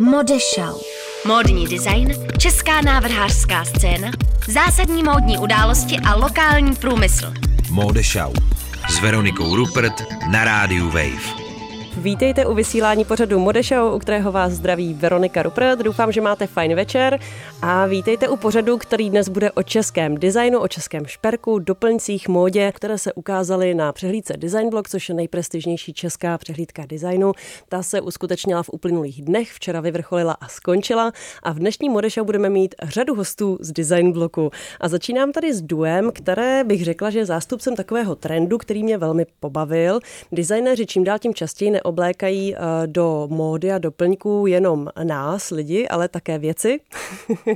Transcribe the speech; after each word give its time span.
Modešau. 0.00 0.80
Módní 1.26 1.66
design, 1.66 2.14
česká 2.38 2.80
návrhářská 2.80 3.64
scéna, 3.64 4.10
zásadní 4.48 5.02
módní 5.02 5.38
události 5.38 5.96
a 6.04 6.14
lokální 6.14 6.76
průmysl. 6.76 7.32
Modešau 7.70 8.32
s 8.88 9.00
Veronikou 9.00 9.56
Rupert 9.56 9.94
na 10.30 10.44
rádiu 10.44 10.86
Wave. 10.86 11.45
Vítejte 11.96 12.46
u 12.46 12.54
vysílání 12.54 13.04
pořadu 13.04 13.38
Modešau, 13.38 13.96
u 13.96 13.98
kterého 13.98 14.32
vás 14.32 14.52
zdraví 14.52 14.94
Veronika 14.94 15.42
Rupert. 15.42 15.78
Doufám, 15.78 16.12
že 16.12 16.20
máte 16.20 16.46
fajn 16.46 16.74
večer 16.74 17.20
a 17.62 17.86
vítejte 17.86 18.28
u 18.28 18.36
pořadu, 18.36 18.78
který 18.78 19.10
dnes 19.10 19.28
bude 19.28 19.50
o 19.50 19.62
českém 19.62 20.16
designu, 20.16 20.58
o 20.58 20.68
českém 20.68 21.06
šperku, 21.06 21.58
doplňcích, 21.58 22.28
módě, 22.28 22.72
které 22.72 22.98
se 22.98 23.12
ukázaly 23.12 23.74
na 23.74 23.92
přehlídce 23.92 24.36
Design 24.36 24.70
Blog, 24.70 24.88
což 24.88 25.08
je 25.08 25.14
nejprestižnější 25.14 25.92
česká 25.92 26.38
přehlídka 26.38 26.86
designu. 26.86 27.32
Ta 27.68 27.82
se 27.82 28.00
uskutečnila 28.00 28.62
v 28.62 28.70
uplynulých 28.72 29.22
dnech, 29.22 29.52
včera 29.52 29.80
vyvrcholila 29.80 30.32
a 30.32 30.48
skončila 30.48 31.12
a 31.42 31.52
v 31.52 31.58
dnešní 31.58 31.88
Modešau 31.88 32.24
budeme 32.24 32.50
mít 32.50 32.74
řadu 32.82 33.14
hostů 33.14 33.58
z 33.60 33.72
Design 33.72 34.12
Bloku. 34.12 34.50
A 34.80 34.88
začínám 34.88 35.32
tady 35.32 35.54
s 35.54 35.62
duem, 35.62 36.10
které 36.14 36.64
bych 36.64 36.84
řekla, 36.84 37.10
že 37.10 37.18
je 37.18 37.26
zástupcem 37.26 37.76
takového 37.76 38.14
trendu, 38.14 38.58
který 38.58 38.84
mě 38.84 38.98
velmi 38.98 39.26
pobavil. 39.40 40.00
Designéři 40.32 40.86
čím 40.86 41.04
dál 41.04 41.18
tím 41.18 41.34
častěji 41.34 41.70
neoblékají 41.70 41.85
eh, 42.54 42.86
do 42.86 43.28
módy 43.30 43.72
a 43.72 43.78
doplňků 43.78 44.46
jenom 44.46 44.88
nás, 45.04 45.50
lidi, 45.50 45.88
ale 45.88 46.08
také 46.08 46.38
věci, 46.38 46.80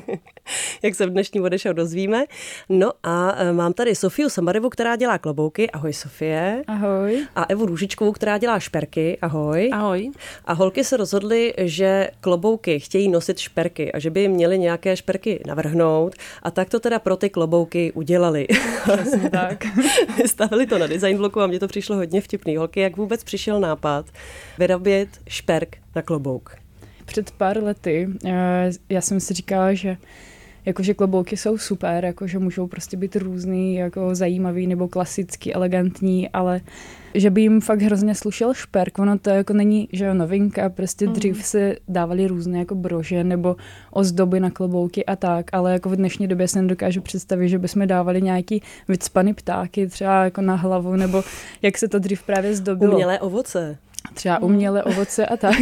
jak 0.82 0.94
se 0.94 1.06
v 1.06 1.10
dnešní 1.10 1.40
Vodešou 1.40 1.72
dozvíme. 1.72 2.24
No 2.68 2.92
a 3.02 3.34
eh, 3.36 3.52
mám 3.52 3.72
tady 3.72 3.94
Sofiu 3.94 4.28
Samarevu, 4.28 4.68
která 4.68 4.96
dělá 4.96 5.18
klobouky. 5.18 5.70
Ahoj 5.70 5.92
Sofie. 5.92 6.64
Ahoj. 6.66 7.26
A 7.36 7.44
Evu 7.44 7.66
Růžičkovou, 7.66 8.12
která 8.12 8.38
dělá 8.38 8.60
šperky. 8.60 9.18
Ahoj. 9.22 9.70
Ahoj. 9.72 10.10
A 10.44 10.52
holky 10.52 10.84
se 10.84 10.96
rozhodly, 10.96 11.54
že 11.58 12.10
klobouky 12.20 12.80
chtějí 12.80 13.08
nosit 13.08 13.38
šperky 13.38 13.92
a 13.92 13.98
že 13.98 14.10
by 14.10 14.20
jim 14.20 14.32
měly 14.32 14.58
nějaké 14.58 14.96
šperky 14.96 15.42
navrhnout. 15.46 16.14
A 16.42 16.50
tak 16.50 16.70
to 16.70 16.80
teda 16.80 16.98
pro 16.98 17.16
ty 17.16 17.30
klobouky 17.30 17.92
udělali. 17.92 18.46
Přesně 18.92 19.30
tak. 19.30 19.64
Stavili 20.26 20.66
to 20.66 20.78
na 20.78 20.86
design 20.86 21.16
bloku 21.16 21.40
a 21.40 21.46
mně 21.46 21.60
to 21.60 21.68
přišlo 21.68 21.96
hodně 21.96 22.20
vtipný. 22.20 22.56
Holky, 22.56 22.80
jak 22.80 22.96
vůbec 22.96 23.24
přišel 23.24 23.60
nápad 23.60 24.06
vyrobit 24.58 25.08
šperk 25.28 25.76
na 25.96 26.02
klobouk? 26.02 26.56
Před 27.04 27.30
pár 27.30 27.62
lety 27.62 28.08
eh, 28.26 28.70
já 28.88 29.00
jsem 29.00 29.20
si 29.20 29.34
říkala, 29.34 29.74
že 29.74 29.96
jakože 30.66 30.94
klobouky 30.94 31.36
jsou 31.36 31.58
super, 31.58 32.04
jakože 32.04 32.38
můžou 32.38 32.66
prostě 32.66 32.96
být 32.96 33.16
různý, 33.16 33.74
jako 33.74 34.14
zajímavý 34.14 34.66
nebo 34.66 34.88
klasický, 34.88 35.54
elegantní, 35.54 36.28
ale 36.28 36.60
že 37.14 37.30
by 37.30 37.40
jim 37.40 37.60
fakt 37.60 37.82
hrozně 37.82 38.14
slušel 38.14 38.54
šperk, 38.54 38.98
ono 38.98 39.18
to 39.18 39.30
jako 39.30 39.52
není, 39.52 39.88
že 39.92 40.04
jo, 40.04 40.14
novinka, 40.14 40.68
prostě 40.68 41.06
mm. 41.06 41.12
dřív 41.12 41.44
se 41.44 41.76
dávali 41.88 42.26
různé 42.26 42.58
jako 42.58 42.74
brože 42.74 43.24
nebo 43.24 43.56
ozdoby 43.90 44.40
na 44.40 44.50
klobouky 44.50 45.06
a 45.06 45.16
tak, 45.16 45.46
ale 45.52 45.72
jako 45.72 45.88
v 45.88 45.96
dnešní 45.96 46.28
době 46.28 46.48
se 46.48 46.62
nedokážu 46.62 47.00
představit, 47.00 47.48
že 47.48 47.58
bychom 47.58 47.86
dávali 47.86 48.22
nějaký 48.22 48.62
vycpaný 48.88 49.34
ptáky 49.34 49.86
třeba 49.86 50.24
jako 50.24 50.40
na 50.40 50.54
hlavu, 50.54 50.96
nebo 50.96 51.24
jak 51.62 51.78
se 51.78 51.88
to 51.88 51.98
dřív 51.98 52.22
právě 52.22 52.54
zdobilo. 52.54 52.92
Umělé 52.92 53.20
ovoce 53.20 53.78
třeba 54.14 54.34
hmm. 54.34 54.44
umělé 54.44 54.82
ovoce 54.82 55.26
a 55.26 55.36
tak. 55.36 55.56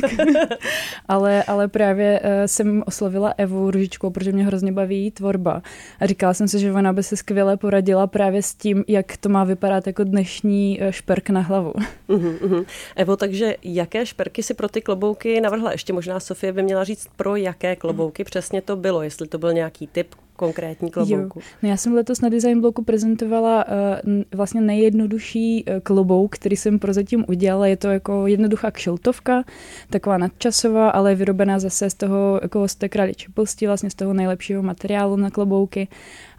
ale, 1.08 1.42
ale 1.42 1.68
právě 1.68 2.20
uh, 2.20 2.28
jsem 2.46 2.82
oslovila 2.86 3.34
Evu 3.38 3.70
Ružičkou, 3.70 4.10
protože 4.10 4.32
mě 4.32 4.44
hrozně 4.44 4.72
baví 4.72 5.10
tvorba. 5.10 5.62
A 6.00 6.06
říkala 6.06 6.34
jsem 6.34 6.48
si, 6.48 6.58
že 6.58 6.72
ona 6.72 6.92
by 6.92 7.02
se 7.02 7.16
skvěle 7.16 7.56
poradila 7.56 8.06
právě 8.06 8.42
s 8.42 8.54
tím, 8.54 8.84
jak 8.88 9.16
to 9.16 9.28
má 9.28 9.44
vypadat 9.44 9.86
jako 9.86 10.04
dnešní 10.04 10.80
uh, 10.80 10.90
šperk 10.90 11.30
na 11.30 11.40
hlavu. 11.40 11.72
Uh-huh, 12.08 12.38
uh-huh. 12.38 12.64
Evo, 12.96 13.16
takže 13.16 13.56
jaké 13.62 14.06
šperky 14.06 14.42
si 14.42 14.54
pro 14.54 14.68
ty 14.68 14.80
klobouky 14.80 15.40
navrhla? 15.40 15.72
Ještě 15.72 15.92
možná 15.92 16.20
Sofie 16.20 16.52
by 16.52 16.62
měla 16.62 16.84
říct, 16.84 17.08
pro 17.16 17.36
jaké 17.36 17.76
klobouky 17.76 18.24
přesně 18.24 18.62
to 18.62 18.76
bylo, 18.76 19.02
jestli 19.02 19.28
to 19.28 19.38
byl 19.38 19.52
nějaký 19.52 19.86
typ 19.86 20.14
konkrétní 20.38 20.90
klobouku? 20.90 21.38
Jo. 21.38 21.44
No 21.62 21.68
já 21.68 21.76
jsem 21.76 21.94
letos 21.94 22.20
na 22.20 22.28
Design 22.28 22.60
Bloku 22.60 22.84
prezentovala 22.84 23.64
uh, 23.66 24.22
vlastně 24.34 24.60
nejjednodušší 24.60 25.64
uh, 25.64 25.80
klobouk, 25.80 26.34
který 26.34 26.56
jsem 26.56 26.78
prozatím 26.78 27.24
udělala. 27.28 27.66
Je 27.66 27.76
to 27.76 27.88
jako 27.88 28.26
jednoduchá 28.26 28.70
kšeltovka, 28.70 29.44
taková 29.90 30.18
nadčasová, 30.18 30.90
ale 30.90 31.14
vyrobená 31.14 31.58
zase 31.58 31.90
z 31.90 31.94
toho 31.94 32.40
jako 32.42 32.68
z 32.68 32.74
té 32.74 32.88
králičí 32.88 33.32
plsti, 33.32 33.66
vlastně 33.66 33.90
z 33.90 33.94
toho 33.94 34.14
nejlepšího 34.14 34.62
materiálu 34.62 35.16
na 35.16 35.30
klobouky. 35.30 35.88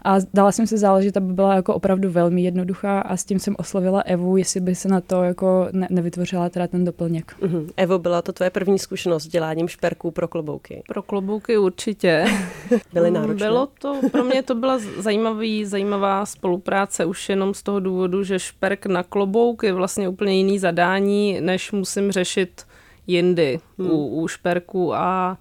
A 0.04 0.16
dala 0.34 0.52
jsem 0.52 0.66
si 0.66 0.78
záležet, 0.78 1.16
aby 1.16 1.32
byla 1.32 1.54
jako 1.54 1.74
opravdu 1.74 2.10
velmi 2.10 2.42
jednoduchá 2.42 3.00
a 3.00 3.16
s 3.16 3.24
tím 3.24 3.38
jsem 3.38 3.54
oslovila 3.58 4.00
Evu, 4.00 4.36
jestli 4.36 4.60
by 4.60 4.74
se 4.74 4.88
na 4.88 5.00
to 5.00 5.22
jako 5.22 5.68
ne- 5.72 5.88
nevytvořila 5.90 6.48
teda 6.48 6.66
ten 6.66 6.84
doplněk. 6.84 7.34
Uh-huh. 7.40 7.70
Evo, 7.76 7.98
byla 7.98 8.22
to 8.22 8.32
tvoje 8.32 8.50
první 8.50 8.78
zkušenost 8.78 9.22
s 9.22 9.28
děláním 9.28 9.68
šperků 9.68 10.10
pro 10.10 10.28
klobouky? 10.28 10.82
Pro 10.88 11.02
klobouky 11.02 11.58
určitě. 11.58 12.24
Byly 12.92 13.10
náročné? 13.10 13.46
Bylo 13.46 13.68
to, 13.78 14.00
pro 14.12 14.24
mě 14.24 14.42
to 14.42 14.54
byla 14.54 14.78
zajímavý, 14.98 15.64
zajímavá 15.64 16.26
spolupráce 16.26 17.04
už 17.04 17.28
jenom 17.28 17.54
z 17.54 17.62
toho 17.62 17.80
důvodu, 17.80 18.24
že 18.24 18.38
šperk 18.38 18.86
na 18.86 19.02
klobouk 19.02 19.62
je 19.62 19.72
vlastně 19.72 20.08
úplně 20.08 20.36
jiný 20.36 20.58
zadání, 20.58 21.40
než 21.40 21.72
musím 21.72 22.12
řešit 22.12 22.66
jindy 23.06 23.60
hmm. 23.78 23.90
u, 23.90 24.22
u 24.22 24.28
šperku 24.28 24.94
a 24.94 25.38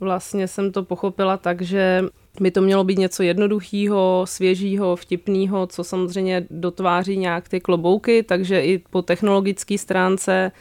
vlastně 0.00 0.48
jsem 0.48 0.72
to 0.72 0.82
pochopila 0.82 1.36
tak, 1.36 1.62
že 1.62 2.04
by 2.40 2.50
to 2.50 2.60
mělo 2.60 2.84
být 2.84 2.98
něco 2.98 3.22
jednoduchého, 3.22 4.22
svěžího, 4.24 4.96
vtipného, 4.96 5.66
co 5.66 5.84
samozřejmě 5.84 6.46
dotváří 6.50 7.16
nějak 7.16 7.48
ty 7.48 7.60
klobouky, 7.60 8.22
takže 8.22 8.60
i 8.60 8.78
po 8.78 9.02
technologické 9.02 9.78
stránce 9.78 10.52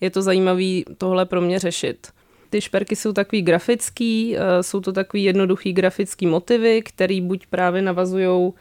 je 0.00 0.10
to 0.10 0.22
zajímavé 0.22 0.82
tohle 0.98 1.26
pro 1.26 1.40
mě 1.40 1.58
řešit. 1.58 2.08
Ty 2.50 2.60
šperky 2.60 2.96
jsou 2.96 3.12
takový 3.12 3.42
grafický, 3.42 4.36
eh, 4.36 4.62
jsou 4.62 4.80
to 4.80 4.92
takový 4.92 5.24
jednoduchý 5.24 5.72
grafický 5.72 6.26
motivy, 6.26 6.82
který 6.82 7.20
buď 7.20 7.46
právě 7.46 7.82
navazují 7.82 8.52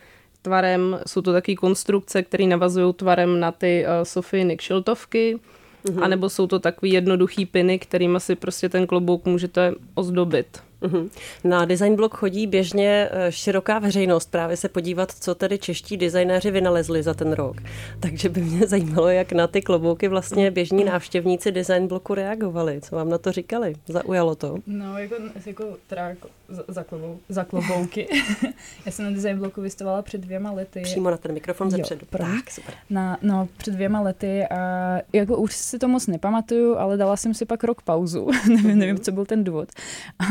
tvarem, 0.44 1.00
jsou 1.08 1.22
to 1.22 1.34
taky 1.34 1.56
konstrukce, 1.56 2.24
které 2.24 2.48
navazují 2.48 2.94
tvarem 2.94 3.40
na 3.40 3.52
ty 3.52 3.86
uh, 3.86 4.04
Sofiny 4.04 4.58
kšiltovky, 4.58 5.40
mm-hmm. 5.86 6.04
anebo 6.04 6.30
jsou 6.30 6.48
to 6.48 6.60
takový 6.60 6.92
jednoduchý 6.92 7.46
piny, 7.46 7.80
kterými 7.80 8.20
si 8.20 8.36
prostě 8.36 8.70
ten 8.70 8.88
klobouk 8.88 9.26
můžete 9.26 9.74
ozdobit. 9.96 10.64
Mhm. 10.84 11.10
Na 11.44 11.66
Design 11.66 11.96
Blog 11.96 12.14
chodí 12.14 12.48
běžně 12.48 13.10
eh, 13.12 13.32
široká 13.32 13.80
veřejnost 13.80 14.32
právě 14.32 14.58
se 14.58 14.70
podívat, 14.70 15.12
co 15.12 15.36
tedy 15.36 15.58
čeští 15.58 15.98
designéři 15.98 16.52
vynalezli 16.52 17.04
za 17.04 17.14
ten 17.14 17.32
rok. 17.32 17.56
Takže 18.00 18.30
by 18.30 18.42
mě 18.42 18.68
zajímalo, 18.68 19.10
jak 19.10 19.32
na 19.32 19.48
ty 19.48 19.62
klobouky 19.62 20.08
vlastně 20.08 20.52
běžní 20.52 20.84
návštěvníci 20.84 21.52
Design 21.52 21.88
Bloku 21.88 22.14
reagovali. 22.14 22.82
Co 22.82 22.96
vám 22.96 23.10
na 23.10 23.18
to 23.18 23.32
říkali? 23.32 23.76
Zaujalo 23.88 24.36
to? 24.36 24.58
No, 24.68 24.98
jako, 24.98 25.16
jako, 25.46 25.78
teda 25.88 26.10
jako 26.10 26.28
za, 26.50 26.64
za, 26.68 26.84
klobou, 26.84 27.20
za 27.30 27.44
klobouky. 27.44 28.08
Já 28.86 28.92
jsem 28.92 29.06
na 29.06 29.12
Design 29.12 29.40
Bloku 29.40 29.62
vystovala 29.62 30.02
před 30.02 30.22
dvěma 30.22 30.52
lety. 30.52 30.82
Přímo 30.82 31.10
na 31.10 31.18
ten 31.18 31.34
mikrofon 31.34 31.72
ze 31.72 31.78
předu. 31.78 32.06
Tak, 32.10 32.52
super. 32.52 32.74
Na, 32.90 33.18
no, 33.22 33.48
před 33.58 33.72
dvěma 33.72 34.02
lety 34.02 34.44
a 34.44 34.98
jako 35.14 35.38
už 35.38 35.56
si 35.56 35.80
to 35.80 35.88
moc 35.88 36.08
nepamatuju, 36.08 36.78
ale 36.78 36.98
dala 36.98 37.18
jsem 37.18 37.34
si 37.34 37.46
pak 37.46 37.64
rok 37.64 37.82
pauzu. 37.82 38.30
nevím, 38.48 38.80
nevím, 38.80 39.00
co 39.00 39.12
byl 39.12 39.26
ten 39.26 39.44
důvod. 39.44 39.70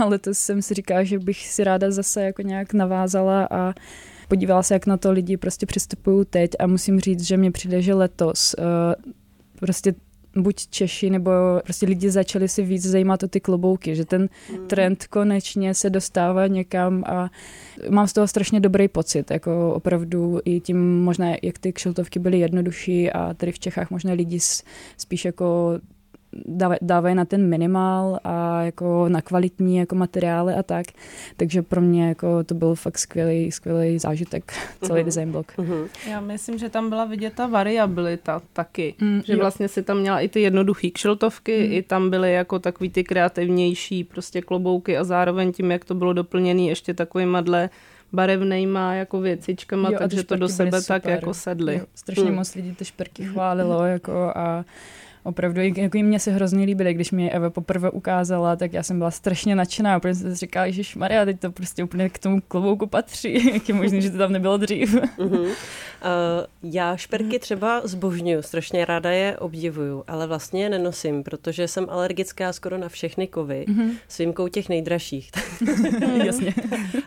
Ale 0.00 0.18
to 0.18 0.34
jsem 0.42 0.62
si 0.62 0.74
říkala, 0.74 1.04
že 1.04 1.18
bych 1.18 1.46
si 1.46 1.64
ráda 1.64 1.90
zase 1.90 2.22
jako 2.22 2.42
nějak 2.42 2.72
navázala 2.72 3.48
a 3.50 3.74
podívala 4.28 4.62
se, 4.62 4.74
jak 4.74 4.86
na 4.86 4.96
to 4.96 5.12
lidi 5.12 5.36
prostě 5.36 5.66
přistupují 5.66 6.26
teď 6.30 6.50
a 6.58 6.66
musím 6.66 7.00
říct, 7.00 7.22
že 7.22 7.36
mě 7.36 7.50
přijde, 7.50 7.82
že 7.82 7.94
letos 7.94 8.54
uh, 8.58 8.64
prostě 9.60 9.94
buď 10.36 10.66
Češi 10.66 11.10
nebo 11.10 11.30
prostě 11.64 11.86
lidi 11.86 12.10
začali 12.10 12.48
si 12.48 12.62
víc 12.62 12.86
zajímat 12.86 13.22
o 13.22 13.28
ty 13.28 13.40
klobouky, 13.40 13.96
že 13.96 14.04
ten 14.04 14.28
hmm. 14.48 14.66
trend 14.66 15.06
konečně 15.06 15.74
se 15.74 15.90
dostává 15.90 16.46
někam 16.46 17.04
a 17.06 17.30
mám 17.90 18.08
z 18.08 18.12
toho 18.12 18.28
strašně 18.28 18.60
dobrý 18.60 18.88
pocit, 18.88 19.30
jako 19.30 19.74
opravdu 19.74 20.40
i 20.44 20.60
tím 20.60 21.02
možná, 21.02 21.26
jak 21.42 21.58
ty 21.58 21.72
kšiltovky 21.72 22.18
byly 22.18 22.38
jednodušší 22.38 23.10
a 23.10 23.34
tady 23.34 23.52
v 23.52 23.58
Čechách 23.58 23.90
možná 23.90 24.12
lidi 24.12 24.38
spíš 24.96 25.24
jako 25.24 25.78
dávají 26.82 27.14
na 27.14 27.24
ten 27.24 27.48
minimál 27.48 28.18
a 28.24 28.62
jako 28.62 29.08
na 29.08 29.22
kvalitní 29.22 29.76
jako 29.76 29.94
materiály 29.94 30.54
a 30.54 30.62
tak. 30.62 30.86
Takže 31.36 31.62
pro 31.62 31.80
mě 31.80 32.08
jako 32.08 32.44
to 32.44 32.54
byl 32.54 32.74
fakt 32.74 32.98
skvělý, 32.98 33.52
skvělý 33.52 33.98
zážitek, 33.98 34.52
celý 34.82 35.00
uh-huh. 35.00 35.04
design 35.04 35.32
blog. 35.32 35.52
Uh-huh. 35.56 35.88
Já 36.10 36.20
myslím, 36.20 36.58
že 36.58 36.68
tam 36.68 36.88
byla 36.88 37.04
vidět 37.04 37.32
ta 37.34 37.46
variabilita 37.46 38.42
taky. 38.52 38.94
Mm, 39.00 39.22
že 39.24 39.32
jo. 39.32 39.38
vlastně 39.38 39.68
si 39.68 39.82
tam 39.82 39.98
měla 39.98 40.20
i 40.20 40.28
ty 40.28 40.40
jednoduché 40.40 40.90
kšiltovky, 40.90 41.66
mm. 41.66 41.72
i 41.72 41.82
tam 41.82 42.10
byly 42.10 42.32
jako 42.32 42.58
takový 42.58 42.90
ty 42.90 43.04
kreativnější 43.04 44.04
prostě 44.04 44.42
klobouky 44.42 44.98
a 44.98 45.04
zároveň 45.04 45.52
tím, 45.52 45.70
jak 45.70 45.84
to 45.84 45.94
bylo 45.94 46.12
doplněné 46.12 46.62
ještě 46.62 46.94
takovýma 46.94 47.40
dle 47.40 47.70
barevnejma 48.12 48.94
jako 48.94 49.20
věcičkama, 49.20 49.90
jo, 49.90 49.98
takže 49.98 50.22
to 50.22 50.36
do 50.36 50.48
sebe 50.48 50.82
super. 50.82 51.00
tak 51.00 51.10
jako 51.10 51.34
sedly. 51.34 51.74
Jo, 51.74 51.86
strašně 51.94 52.30
mm. 52.30 52.34
moc 52.34 52.54
lidí 52.54 52.74
ty 52.74 52.84
šperky 52.84 53.24
chválilo 53.24 53.84
jako 53.84 54.32
a 54.34 54.64
opravdu, 55.22 55.60
jako 55.60 55.98
mě 55.98 56.18
se 56.18 56.30
hrozně 56.30 56.64
líbily, 56.64 56.94
když 56.94 57.10
mě 57.10 57.30
Eva 57.30 57.50
poprvé 57.50 57.90
ukázala, 57.90 58.56
tak 58.56 58.72
já 58.72 58.82
jsem 58.82 58.98
byla 58.98 59.10
strašně 59.10 59.56
nadšená, 59.56 60.00
protože 60.00 60.14
jsem 60.14 60.30
si 60.30 60.36
říkala, 60.36 60.70
že 60.70 60.82
Maria, 60.96 61.24
teď 61.24 61.40
to 61.40 61.52
prostě 61.52 61.84
úplně 61.84 62.08
k 62.08 62.18
tomu 62.18 62.40
klobouku 62.48 62.86
patří, 62.86 63.52
jak 63.54 63.68
je 63.68 63.74
možné, 63.74 64.00
že 64.00 64.10
to 64.10 64.18
tam 64.18 64.32
nebylo 64.32 64.56
dřív. 64.56 64.94
Uh-huh. 64.94 65.40
Uh, 65.40 65.50
já 66.62 66.96
šperky 66.96 67.38
třeba 67.38 67.80
zbožňuju, 67.84 68.42
strašně 68.42 68.84
ráda 68.84 69.10
je 69.10 69.38
obdivuju, 69.38 70.04
ale 70.08 70.26
vlastně 70.26 70.62
je 70.62 70.70
nenosím, 70.70 71.22
protože 71.22 71.68
jsem 71.68 71.86
alergická 71.90 72.52
skoro 72.52 72.78
na 72.78 72.88
všechny 72.88 73.26
kovy, 73.26 73.64
uh-huh. 73.68 73.90
s 74.08 74.18
výjimkou 74.18 74.48
těch 74.48 74.68
nejdražších. 74.68 75.30
Jasně. 76.24 76.54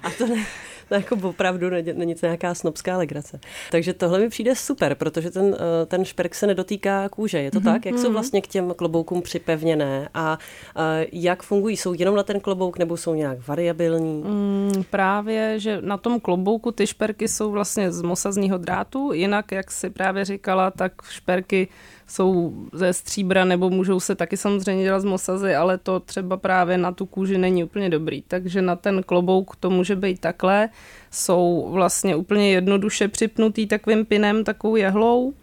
A 0.03 0.09
to 0.17 0.27
ne, 0.27 0.45
to 0.89 0.95
jako 0.95 1.15
opravdu 1.29 1.69
není, 1.69 1.93
není 1.93 2.15
nějaká 2.21 2.53
snobská 2.53 2.97
legrace. 2.97 3.39
Takže 3.71 3.93
tohle 3.93 4.19
mi 4.19 4.29
přijde 4.29 4.55
super, 4.55 4.95
protože 4.95 5.31
ten, 5.31 5.57
eh, 5.59 5.85
ten 5.85 6.05
šperk 6.05 6.35
se 6.35 6.47
nedotýká 6.47 7.09
kůže. 7.09 7.41
Je 7.41 7.51
to 7.51 7.59
mm-hmm. 7.59 7.63
tak? 7.63 7.85
Jak 7.85 7.97
jsou 7.97 8.07
mhm. 8.07 8.13
vlastně 8.13 8.41
k 8.41 8.47
těm 8.47 8.73
kloboukům 8.73 9.21
připevněné 9.21 10.09
a, 10.13 10.37
a 10.75 10.85
jak 11.11 11.43
fungují? 11.43 11.77
Jsou 11.77 11.93
jenom 11.93 12.15
na 12.15 12.23
ten 12.23 12.39
klobouk 12.39 12.77
nebo 12.77 12.97
jsou 12.97 13.13
nějak 13.13 13.47
variabilní? 13.47 14.23
Mm, 14.23 14.83
právě, 14.89 15.59
že 15.59 15.81
na 15.81 15.97
tom 15.97 16.19
klobouku 16.19 16.71
ty 16.71 16.87
šperky 16.87 17.27
jsou 17.27 17.51
vlastně 17.51 17.91
z 17.91 18.01
mosazního 18.01 18.57
drátu, 18.57 19.13
jinak, 19.13 19.51
jak 19.51 19.71
si 19.71 19.89
právě 19.89 20.25
říkala, 20.25 20.71
tak 20.71 20.93
šperky 21.09 21.67
jsou 22.07 22.53
ze 22.73 22.93
stříbra 22.93 23.45
nebo 23.45 23.69
můžou 23.69 23.99
se 23.99 24.15
taky 24.15 24.37
samozřejmě 24.37 24.83
dělat 24.83 24.99
z 24.99 25.05
mosazy, 25.05 25.55
ale 25.55 25.77
to 25.77 25.99
třeba 25.99 26.37
právě 26.37 26.77
na 26.77 26.91
tu 26.91 27.05
kůži 27.05 27.37
není 27.37 27.63
úplně 27.63 27.89
dobrý. 27.89 28.21
Takže 28.21 28.61
na 28.61 28.75
ten 28.75 29.03
klobouk 29.03 29.55
to 29.55 29.69
může 29.69 29.95
být 29.95 30.19
takhle. 30.19 30.69
Jsou 31.11 31.69
vlastně 31.71 32.15
úplně 32.15 32.51
jednoduše 32.51 33.07
připnutý 33.07 33.67
takovým 33.67 34.05
pinem, 34.05 34.43
takovou 34.43 34.75
jehlou 34.75 35.33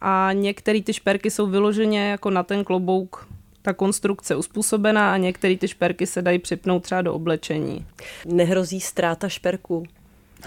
a 0.00 0.30
některé 0.32 0.82
ty 0.82 0.92
šperky 0.92 1.30
jsou 1.30 1.46
vyloženě 1.46 2.08
jako 2.10 2.30
na 2.30 2.42
ten 2.42 2.64
klobouk 2.64 3.28
ta 3.62 3.72
konstrukce 3.72 4.36
uspůsobená 4.36 5.12
a 5.12 5.16
některé 5.16 5.56
ty 5.56 5.68
šperky 5.68 6.06
se 6.06 6.22
dají 6.22 6.38
připnout 6.38 6.82
třeba 6.82 7.02
do 7.02 7.14
oblečení. 7.14 7.86
Nehrozí 8.26 8.80
ztráta 8.80 9.28
šperků, 9.28 9.84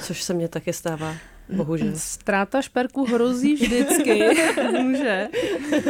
což 0.01 0.23
se 0.23 0.33
mně 0.33 0.47
také 0.47 0.73
stává. 0.73 1.15
Bohužel. 1.49 1.87
Ztráta 1.95 2.61
šperku 2.61 3.05
hrozí 3.05 3.55
vždycky, 3.55 4.29
může, 4.81 5.27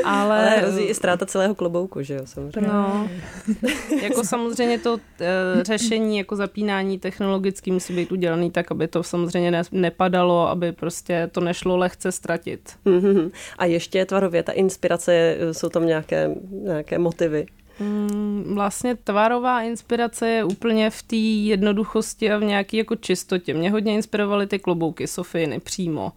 ale... 0.04 0.50
ale 0.50 0.50
hrozí 0.50 0.84
i 0.84 0.94
ztráta 0.94 1.26
celého 1.26 1.56
klobouku, 1.56 2.02
že 2.02 2.14
jo, 2.14 2.22
samozřejmě. 2.26 2.68
No, 2.68 3.10
jako 4.02 4.24
samozřejmě 4.24 4.80
to 4.80 4.98
e, 5.20 5.64
řešení, 5.64 6.18
jako 6.18 6.36
zapínání 6.36 7.00
technologicky 7.00 7.72
musí 7.72 7.96
být 7.96 8.12
udělaný 8.12 8.52
tak, 8.52 8.72
aby 8.72 8.88
to 8.88 9.04
samozřejmě 9.04 9.52
ne, 9.52 9.62
nepadalo, 9.72 10.50
aby 10.50 10.72
prostě 10.72 11.30
to 11.32 11.42
nešlo 11.42 11.78
lehce 11.78 12.12
ztratit. 12.12 12.72
Mm-hmm. 12.86 13.32
A 13.58 13.66
ještě 13.66 14.06
tvarově, 14.06 14.44
ta 14.44 14.52
inspirace, 14.52 15.38
jsou 15.52 15.70
tam 15.70 15.86
nějaké, 15.86 16.36
nějaké 16.52 17.00
motivy? 17.00 17.46
Mm, 17.80 18.52
vlastně 18.56 18.96
tvarová 18.96 19.62
inspirace 19.62 20.30
je 20.30 20.44
úplně 20.44 20.90
v 20.90 21.04
té 21.04 21.16
jednoduchosti 21.16 22.32
a 22.32 22.38
v 22.38 22.44
nějaké 22.44 22.78
jako 22.78 22.96
čistotě. 22.96 23.54
Mě 23.54 23.72
hodně 23.72 23.94
inspirovaly 23.94 24.48
ty 24.48 24.60
klobouky 24.60 25.08
Sofiny 25.08 25.60
přímo, 25.60 26.12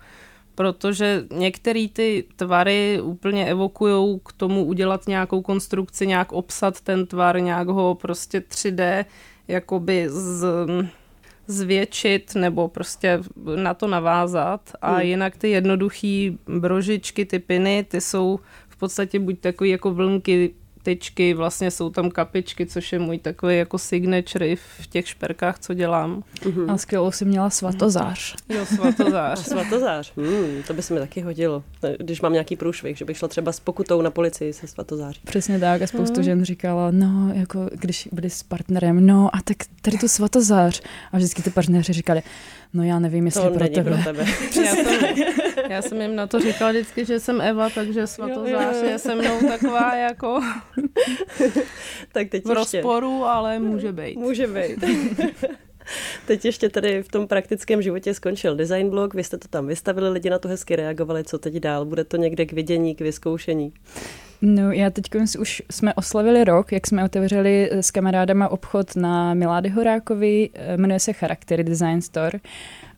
protože 0.54 1.24
některé 1.32 1.86
ty 1.92 2.24
tvary 2.36 3.00
úplně 3.02 3.46
evokují 3.46 4.20
k 4.24 4.32
tomu 4.32 4.64
udělat 4.64 5.06
nějakou 5.06 5.42
konstrukci, 5.42 6.06
nějak 6.06 6.32
obsat 6.32 6.80
ten 6.80 7.06
tvar, 7.06 7.40
nějak 7.40 7.68
ho 7.68 7.94
prostě 7.94 8.40
3D 8.40 9.04
jakoby 9.48 10.06
z, 10.08 10.46
zvětšit 11.46 12.34
nebo 12.34 12.68
prostě 12.68 13.20
na 13.56 13.74
to 13.74 13.86
navázat 13.86 14.72
a 14.82 14.92
hmm. 14.92 15.00
jinak 15.00 15.36
ty 15.36 15.50
jednoduché 15.50 16.30
brožičky, 16.46 17.24
ty 17.24 17.38
piny, 17.38 17.84
ty 17.88 18.00
jsou 18.00 18.40
v 18.68 18.76
podstatě 18.76 19.18
buď 19.18 19.40
takový 19.40 19.70
jako 19.70 19.94
vlnky 19.94 20.54
tyčky, 20.82 21.34
vlastně 21.34 21.70
jsou 21.70 21.90
tam 21.90 22.10
kapičky, 22.10 22.66
což 22.66 22.92
je 22.92 22.98
můj 22.98 23.18
takový 23.18 23.58
jako 23.58 23.78
signature 23.78 24.56
v 24.56 24.86
těch 24.86 25.08
šperkách, 25.08 25.58
co 25.58 25.74
dělám. 25.74 26.22
Mm-hmm. 26.40 26.72
A 26.72 26.78
skvělou 26.78 27.10
si 27.10 27.24
měla 27.24 27.50
svatozář. 27.50 28.36
Jo, 28.48 28.66
svatozář. 28.66 29.38
svatozář, 29.48 30.12
hmm, 30.16 30.62
to 30.66 30.74
by 30.74 30.82
se 30.82 30.94
mi 30.94 31.00
taky 31.00 31.20
hodilo, 31.20 31.62
když 31.98 32.20
mám 32.20 32.32
nějaký 32.32 32.56
průšvih, 32.56 32.96
že 32.98 33.04
bych 33.04 33.16
šla 33.16 33.28
třeba 33.28 33.52
s 33.52 33.60
pokutou 33.60 34.02
na 34.02 34.10
policii 34.10 34.52
se 34.52 34.66
svatozáří. 34.66 35.20
Přesně 35.24 35.58
tak 35.58 35.82
a 35.82 35.86
spoustu 35.86 36.20
mm. 36.20 36.24
žen 36.24 36.44
říkala, 36.44 36.90
no, 36.90 37.32
jako 37.34 37.70
když 37.72 38.08
byli 38.12 38.30
s 38.30 38.42
partnerem, 38.42 39.06
no 39.06 39.30
a 39.32 39.38
tak 39.44 39.56
tady 39.82 39.98
tu 39.98 40.08
svatozář. 40.08 40.82
A 41.12 41.16
vždycky 41.16 41.42
ty 41.42 41.50
partneři 41.50 41.92
říkali, 41.92 42.22
no 42.72 42.82
já 42.82 42.98
nevím, 42.98 43.26
jestli 43.26 43.42
to 43.42 43.50
pro 43.50 43.68
tebe. 43.68 43.90
pro 43.90 44.04
tebe. 44.04 44.24
já, 44.64 44.74
jsem, 44.74 44.86
já 45.68 45.82
jsem 45.82 46.00
jim 46.00 46.16
na 46.16 46.26
to 46.26 46.40
říkala 46.40 46.70
vždycky, 46.70 47.04
že 47.04 47.20
jsem 47.20 47.40
Eva, 47.40 47.70
takže 47.70 48.06
svatozář 48.06 48.76
je 48.82 48.98
se 48.98 49.14
mnou 49.14 49.40
taková 49.48 49.94
jako 49.94 50.40
tak 52.12 52.28
teď 52.28 52.44
v 52.44 52.50
rozporu, 52.50 53.24
ale 53.24 53.58
může 53.58 53.92
být. 53.92 54.16
Může 54.16 54.46
být. 54.46 54.84
Teď 56.26 56.44
ještě 56.44 56.68
tady 56.68 57.02
v 57.02 57.08
tom 57.08 57.28
praktickém 57.28 57.82
životě 57.82 58.14
skončil 58.14 58.56
design 58.56 58.90
blog, 58.90 59.14
vy 59.14 59.24
jste 59.24 59.38
to 59.38 59.48
tam 59.48 59.66
vystavili, 59.66 60.08
lidi 60.08 60.30
na 60.30 60.38
to 60.38 60.48
hezky 60.48 60.76
reagovali, 60.76 61.24
co 61.24 61.38
teď 61.38 61.54
dál? 61.54 61.84
Bude 61.84 62.04
to 62.04 62.16
někde 62.16 62.46
k 62.46 62.52
vidění, 62.52 62.94
k 62.94 63.00
vyzkoušení? 63.00 63.72
No, 64.42 64.72
já 64.72 64.90
teď 64.90 65.04
už 65.38 65.62
jsme 65.70 65.94
oslavili 65.94 66.44
rok, 66.44 66.72
jak 66.72 66.86
jsme 66.86 67.04
otevřeli 67.04 67.70
s 67.72 67.90
kamarádama 67.90 68.48
obchod 68.48 68.96
na 68.96 69.34
Milády 69.34 69.68
Horákovi, 69.68 70.50
eh, 70.54 70.76
jmenuje 70.76 71.00
se 71.00 71.12
Charaktery 71.12 71.64
Design 71.64 72.00
Store 72.00 72.40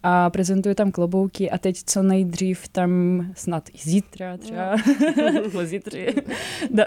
a 0.02 0.30
prezentuje 0.30 0.74
tam 0.74 0.92
klobouky 0.92 1.50
a 1.50 1.58
teď 1.58 1.82
co 1.86 2.02
nejdřív 2.02 2.68
tam 2.68 3.22
snad 3.34 3.68
i 3.68 3.78
zítra 3.78 4.36
třeba, 4.36 4.76
no. 5.54 5.64
zítři, 5.64 6.06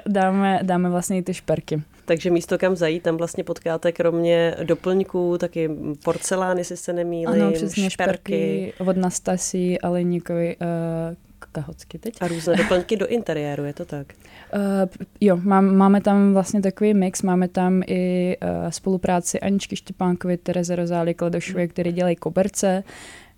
dáme, 0.08 0.60
dáme 0.64 0.90
vlastně 0.90 1.18
i 1.18 1.22
ty 1.22 1.34
šperky. 1.34 1.82
Takže 2.06 2.30
místo 2.30 2.58
kam 2.58 2.76
zajít, 2.76 3.04
tam 3.04 3.18
vlastně 3.18 3.44
potkáte 3.44 3.92
kromě 3.92 4.56
doplňků 4.64 5.38
taky 5.38 5.70
porcelány, 6.04 6.62
jestli 6.62 6.78
se 6.78 6.94
nemýlím, 6.94 7.44
ano, 7.44 7.52
přesně, 7.52 7.90
šperky. 7.90 8.14
šperky 8.70 8.74
od 8.90 8.98
Nastasí, 8.98 9.82
Aleníkovi, 9.82 10.56
uh, 10.62 11.16
kahocky 11.52 12.00
teď. 12.00 12.14
A 12.22 12.28
různé 12.28 12.56
doplňky 12.56 12.98
do 12.98 13.08
interiéru, 13.08 13.64
je 13.64 13.74
to 13.74 13.86
tak? 13.86 14.08
Uh, 14.54 14.62
jo, 15.22 15.40
mám, 15.44 15.76
máme 15.76 16.02
tam 16.02 16.34
vlastně 16.34 16.62
takový 16.62 16.94
mix, 16.94 17.22
máme 17.22 17.48
tam 17.48 17.82
i 17.88 18.36
uh, 18.42 18.70
spolupráci 18.70 19.40
Aničky 19.40 19.76
Štěpánkovi, 19.76 20.38
Tereze 20.38 20.76
Rozály, 20.76 21.14
Kledošové, 21.14 21.68
který 21.68 21.92
dělají 21.92 22.16
koberce. 22.16 22.84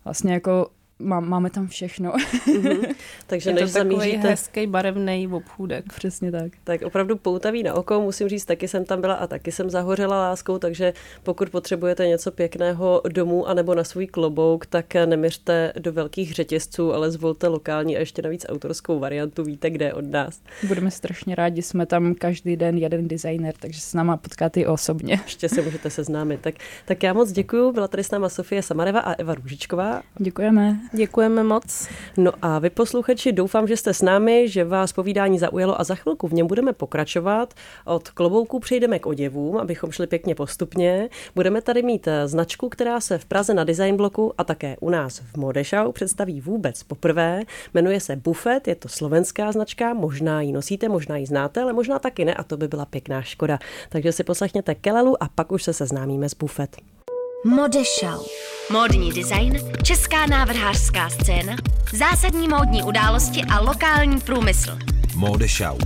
Vlastně 0.05 0.33
jako 0.33 0.67
má, 0.99 1.19
máme 1.19 1.49
tam 1.49 1.67
všechno. 1.67 2.11
Mm-hmm. 2.11 2.95
Takže 3.27 3.49
je 3.49 3.53
než 3.53 3.63
to 3.63 3.67
zamíříte... 3.67 4.27
hezký 4.27 4.67
barevný 4.67 5.27
obchůdek. 5.27 5.85
Přesně 5.95 6.31
tak. 6.31 6.51
Tak 6.63 6.81
opravdu 6.81 7.17
poutavý 7.17 7.63
na 7.63 7.73
oko, 7.73 8.01
musím 8.01 8.29
říct, 8.29 8.45
taky 8.45 8.67
jsem 8.67 8.85
tam 8.85 9.01
byla 9.01 9.13
a 9.13 9.27
taky 9.27 9.51
jsem 9.51 9.69
zahořela 9.69 10.19
láskou, 10.19 10.57
takže 10.57 10.93
pokud 11.23 11.49
potřebujete 11.49 12.07
něco 12.07 12.31
pěkného 12.31 13.01
domů 13.09 13.47
anebo 13.47 13.75
na 13.75 13.83
svůj 13.83 14.07
klobouk, 14.07 14.65
tak 14.65 14.93
neměřte 14.93 15.73
do 15.79 15.93
velkých 15.93 16.33
řetězců, 16.33 16.93
ale 16.93 17.11
zvolte 17.11 17.47
lokální 17.47 17.97
a 17.97 17.99
ještě 17.99 18.21
navíc 18.21 18.45
autorskou 18.49 18.99
variantu, 18.99 19.43
víte, 19.43 19.69
kde 19.69 19.93
od 19.93 20.05
nás. 20.05 20.41
Budeme 20.67 20.91
strašně 20.91 21.35
rádi, 21.35 21.61
jsme 21.61 21.85
tam 21.85 22.15
každý 22.15 22.55
den 22.55 22.77
jeden 22.77 23.07
designer, 23.07 23.53
takže 23.59 23.79
s 23.79 23.93
náma 23.93 24.17
potkáte 24.17 24.59
i 24.59 24.65
osobně. 24.65 25.13
Ještě 25.23 25.49
se 25.49 25.61
můžete 25.61 25.89
seznámit. 25.89 26.41
Tak, 26.41 26.55
tak 26.85 27.03
já 27.03 27.13
moc 27.13 27.31
děkuji, 27.31 27.71
byla 27.71 27.87
tady 27.87 28.03
s 28.03 28.11
náma 28.11 28.29
Sofie 28.29 28.63
Samareva 28.63 28.99
a 28.99 29.13
Eva 29.13 29.33
Růžičková. 29.35 30.01
Děkujeme. 30.19 30.79
Děkujeme 30.91 31.43
moc. 31.43 31.87
No 32.17 32.31
a 32.41 32.59
vy 32.59 32.69
posluchači, 32.69 33.31
doufám, 33.31 33.67
že 33.67 33.77
jste 33.77 33.93
s 33.93 34.01
námi, 34.01 34.49
že 34.49 34.63
vás 34.63 34.93
povídání 34.93 35.39
zaujalo 35.39 35.81
a 35.81 35.83
za 35.83 35.95
chvilku 35.95 36.27
v 36.27 36.33
něm 36.33 36.47
budeme 36.47 36.73
pokračovat. 36.73 37.53
Od 37.85 38.09
klobouku 38.09 38.59
přejdeme 38.59 38.99
k 38.99 39.05
oděvům, 39.05 39.57
abychom 39.57 39.91
šli 39.91 40.07
pěkně 40.07 40.35
postupně. 40.35 41.09
Budeme 41.35 41.61
tady 41.61 41.83
mít 41.83 42.07
eh, 42.07 42.27
značku, 42.27 42.69
která 42.69 42.99
se 42.99 43.17
v 43.17 43.25
Praze 43.25 43.53
na 43.53 43.63
design 43.63 43.97
bloku 43.97 44.33
a 44.37 44.43
také 44.43 44.77
u 44.79 44.89
nás 44.89 45.19
v 45.19 45.37
Modešau 45.37 45.91
představí 45.91 46.41
vůbec 46.41 46.83
poprvé. 46.83 47.41
Jmenuje 47.73 47.99
se 47.99 48.15
Buffet, 48.15 48.67
je 48.67 48.75
to 48.75 48.89
slovenská 48.89 49.51
značka, 49.51 49.93
možná 49.93 50.41
ji 50.41 50.51
nosíte, 50.51 50.89
možná 50.89 51.17
ji 51.17 51.25
znáte, 51.25 51.61
ale 51.61 51.73
možná 51.73 51.99
taky 51.99 52.25
ne 52.25 52.33
a 52.33 52.43
to 52.43 52.57
by 52.57 52.67
byla 52.67 52.85
pěkná 52.85 53.21
škoda. 53.21 53.59
Takže 53.89 54.11
si 54.11 54.23
poslechněte 54.23 54.75
Kelelu 54.75 55.23
a 55.23 55.29
pak 55.35 55.51
už 55.51 55.63
se 55.63 55.73
seznámíme 55.73 56.29
s 56.29 56.33
Buffet. 56.33 56.94
Modešau. 57.45 58.25
Módní 58.71 59.11
design, 59.11 59.59
česká 59.83 60.25
návrhářská 60.25 61.09
scéna, 61.09 61.55
zásadní 61.93 62.47
módní 62.47 62.83
události 62.83 63.41
a 63.43 63.59
lokální 63.61 64.19
průmysl. 64.21 64.77
Modešau. 65.15 65.77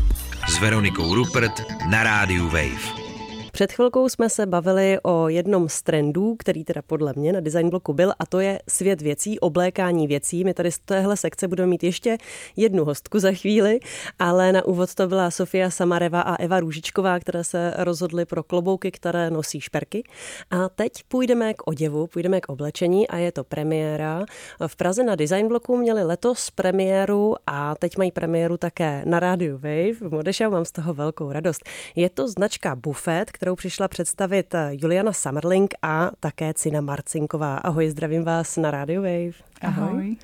S 0.47 0.59
Veronikou 0.59 1.15
Rupert 1.15 1.61
na 1.89 2.03
rádiu 2.03 2.45
Wave. 2.45 3.08
Před 3.51 3.71
chvilkou 3.71 4.09
jsme 4.09 4.29
se 4.29 4.45
bavili 4.45 4.97
o 5.03 5.27
jednom 5.27 5.69
z 5.69 5.81
trendů, 5.81 6.35
který 6.39 6.63
teda 6.63 6.81
podle 6.81 7.13
mě 7.15 7.33
na 7.33 7.39
design 7.39 7.69
bloku 7.69 7.93
byl, 7.93 8.13
a 8.19 8.25
to 8.25 8.39
je 8.39 8.59
svět 8.69 9.01
věcí, 9.01 9.39
oblékání 9.39 10.07
věcí. 10.07 10.43
My 10.43 10.53
tady 10.53 10.71
z 10.71 10.79
téhle 10.79 11.17
sekce 11.17 11.47
budeme 11.47 11.69
mít 11.69 11.83
ještě 11.83 12.17
jednu 12.55 12.85
hostku 12.85 13.19
za 13.19 13.31
chvíli, 13.31 13.79
ale 14.19 14.51
na 14.51 14.65
úvod 14.65 14.95
to 14.95 15.07
byla 15.07 15.31
Sofia 15.31 15.69
Samareva 15.69 16.21
a 16.21 16.35
Eva 16.35 16.59
Růžičková, 16.59 17.19
které 17.19 17.43
se 17.43 17.73
rozhodly 17.77 18.25
pro 18.25 18.43
klobouky, 18.43 18.91
které 18.91 19.29
nosí 19.29 19.61
šperky. 19.61 20.03
A 20.51 20.69
teď 20.69 20.91
půjdeme 21.07 21.53
k 21.53 21.67
oděvu, 21.67 22.07
půjdeme 22.07 22.41
k 22.41 22.49
oblečení 22.49 23.07
a 23.07 23.17
je 23.17 23.31
to 23.31 23.43
premiéra. 23.43 24.25
V 24.67 24.75
Praze 24.75 25.03
na 25.03 25.15
design 25.15 25.47
bloku 25.47 25.77
měli 25.77 26.03
letos 26.03 26.49
premiéru 26.49 27.35
a 27.47 27.75
teď 27.75 27.97
mají 27.97 28.11
premiéru 28.11 28.57
také 28.57 29.01
na 29.05 29.19
rádiu 29.19 29.57
Wave. 29.57 29.93
V 29.93 30.11
Modešau 30.11 30.51
mám 30.51 30.65
z 30.65 30.71
toho 30.71 30.93
velkou 30.93 31.31
radost. 31.31 31.63
Je 31.95 32.09
to 32.09 32.27
značka 32.27 32.75
Buffet, 32.75 33.31
kterou 33.31 33.48
přišla 33.55 33.87
představit 33.87 34.55
Juliana 34.71 35.13
Summerling 35.13 35.73
a 35.81 36.11
také 36.19 36.53
Cina 36.53 36.81
Marcinková. 36.81 37.57
Ahoj, 37.57 37.89
zdravím 37.89 38.23
vás 38.23 38.57
na 38.57 38.71
rádiu 38.71 39.01
Wave. 39.01 39.37
Ahoj. 39.61 40.15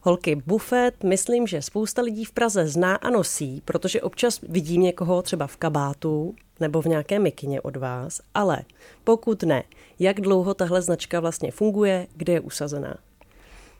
Holky, 0.00 0.42
bufet, 0.46 1.04
myslím, 1.04 1.46
že 1.46 1.62
spousta 1.62 2.02
lidí 2.02 2.24
v 2.24 2.32
Praze 2.32 2.66
zná 2.68 2.94
a 2.96 3.10
nosí, 3.10 3.62
protože 3.64 4.02
občas 4.02 4.40
vidím 4.48 4.82
někoho 4.82 5.22
třeba 5.22 5.46
v 5.46 5.56
kabátu 5.56 6.34
nebo 6.60 6.82
v 6.82 6.86
nějaké 6.86 7.18
mikině 7.18 7.60
od 7.60 7.76
vás, 7.76 8.20
ale 8.34 8.58
pokud 9.04 9.42
ne, 9.42 9.62
jak 9.98 10.20
dlouho 10.20 10.54
tahle 10.54 10.82
značka 10.82 11.20
vlastně 11.20 11.50
funguje, 11.50 12.06
kde 12.16 12.32
je 12.32 12.40
usazená? 12.40 12.94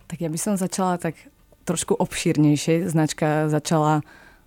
Tak 0.06 0.22
ja 0.22 0.30
by 0.30 0.38
som 0.38 0.54
začala 0.54 1.02
tak 1.02 1.18
trošku 1.66 1.98
obšírnejšie. 1.98 2.86
Značka 2.86 3.50
začala, 3.50 4.06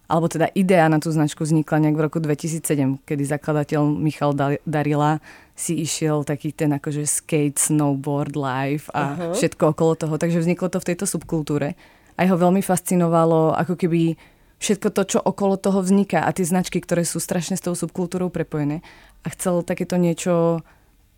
alebo 0.09 0.25
teda 0.25 0.49
idea 0.57 0.89
na 0.89 0.97
tú 0.97 1.13
značku 1.13 1.45
vznikla 1.45 1.85
nejak 1.85 1.95
v 1.95 2.03
roku 2.09 2.17
2007, 2.17 3.05
kedy 3.05 3.23
zakladateľ 3.29 3.85
Michal 3.93 4.33
Darila 4.65 5.21
si 5.53 5.77
išiel 5.85 6.25
taký 6.25 6.49
ten 6.49 6.73
akože 6.73 7.05
skate, 7.05 7.61
snowboard, 7.61 8.33
life 8.33 8.89
a 8.89 9.13
uh-huh. 9.13 9.37
všetko 9.37 9.77
okolo 9.77 9.93
toho. 9.93 10.17
Takže 10.17 10.41
vzniklo 10.41 10.73
to 10.73 10.81
v 10.81 10.87
tejto 10.89 11.05
subkultúre. 11.05 11.77
A 12.17 12.25
jeho 12.25 12.41
veľmi 12.41 12.65
fascinovalo 12.65 13.53
ako 13.53 13.77
keby 13.77 14.17
všetko 14.57 14.87
to, 14.91 15.01
čo 15.15 15.19
okolo 15.21 15.61
toho 15.61 15.85
vzniká 15.85 16.25
a 16.25 16.33
tie 16.33 16.43
značky, 16.43 16.81
ktoré 16.81 17.05
sú 17.05 17.21
strašne 17.21 17.55
s 17.55 17.63
tou 17.63 17.77
subkultúrou 17.77 18.33
prepojené. 18.33 18.81
A 19.21 19.29
chcel 19.29 19.61
takéto 19.61 19.95
niečo 19.95 20.65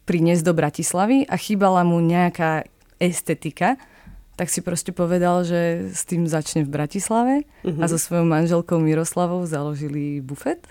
priniesť 0.04 0.44
do 0.44 0.54
Bratislavy 0.54 1.24
a 1.32 1.40
chýbala 1.40 1.88
mu 1.88 2.04
nejaká 2.04 2.68
estetika, 3.00 3.80
tak 4.42 4.50
si 4.50 4.66
proste 4.66 4.90
povedal, 4.90 5.46
že 5.46 5.94
s 5.94 6.02
tým 6.02 6.26
začne 6.26 6.66
v 6.66 6.74
Bratislave 6.74 7.46
a 7.62 7.86
so 7.86 8.02
svojou 8.02 8.26
manželkou 8.26 8.82
Miroslavou 8.82 9.46
založili 9.46 10.18
bufet. 10.18 10.66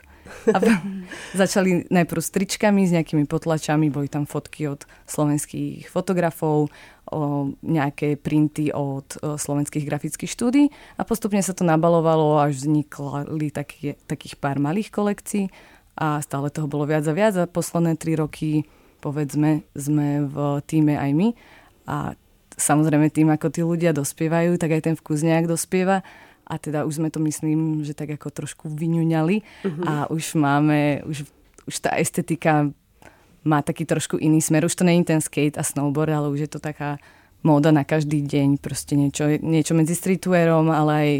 A 0.50 0.58
začali 1.38 1.86
najprv 1.86 2.18
s 2.18 2.34
tričkami, 2.34 2.82
s 2.82 2.94
nejakými 2.98 3.30
potlačami, 3.30 3.86
boli 3.86 4.10
tam 4.10 4.26
fotky 4.26 4.66
od 4.66 4.90
slovenských 5.06 5.86
fotografov, 5.86 6.66
o 7.14 7.54
nejaké 7.62 8.18
printy 8.18 8.74
od 8.74 9.06
slovenských 9.22 9.86
grafických 9.86 10.34
štúdí 10.34 10.74
a 10.98 11.06
postupne 11.06 11.38
sa 11.38 11.54
to 11.54 11.62
nabalovalo, 11.62 12.42
až 12.42 12.66
vznikli 12.66 13.54
taký, 13.54 13.94
takých 14.10 14.34
pár 14.34 14.58
malých 14.58 14.90
kolekcií 14.90 15.46
a 15.94 16.18
stále 16.26 16.50
toho 16.50 16.66
bolo 16.66 16.90
viac 16.90 17.06
a 17.06 17.14
viac 17.14 17.38
a 17.38 17.46
posledné 17.46 17.94
tri 18.02 18.18
roky 18.18 18.66
povedzme 18.98 19.62
sme 19.78 20.26
v 20.26 20.58
týme 20.66 20.98
aj 20.98 21.10
my 21.14 21.28
a 21.86 22.18
samozrejme 22.61 23.09
tým, 23.09 23.33
ako 23.33 23.49
tí 23.49 23.64
ľudia 23.64 23.97
dospievajú, 23.97 24.61
tak 24.61 24.76
aj 24.76 24.83
ten 24.87 24.95
vkus 24.95 25.25
nejak 25.25 25.49
dospieva 25.49 26.05
a 26.50 26.55
teda 26.59 26.83
už 26.83 26.99
sme 26.99 27.09
to 27.14 27.23
myslím, 27.23 27.87
že 27.87 27.95
tak 27.95 28.11
ako 28.19 28.35
trošku 28.35 28.67
vyňuňali 28.67 29.37
uh-huh. 29.38 29.85
a 29.87 29.95
už 30.11 30.35
máme, 30.35 31.07
už, 31.07 31.23
už 31.71 31.75
tá 31.79 31.95
estetika 31.95 32.69
má 33.47 33.62
taký 33.62 33.87
trošku 33.87 34.19
iný 34.21 34.43
smer. 34.43 34.67
Už 34.67 34.75
to 34.75 34.85
není 34.85 35.07
ten 35.07 35.23
skate 35.23 35.57
a 35.57 35.64
snowboard, 35.64 36.12
ale 36.12 36.29
už 36.29 36.40
je 36.45 36.50
to 36.50 36.61
taká 36.61 37.00
móda 37.40 37.73
na 37.73 37.88
každý 37.88 38.21
deň, 38.21 38.61
proste 38.61 38.99
niečo, 38.99 39.40
niečo 39.40 39.73
medzi 39.73 39.97
streetwearom, 39.97 40.69
ale 40.69 40.93
aj 40.93 41.11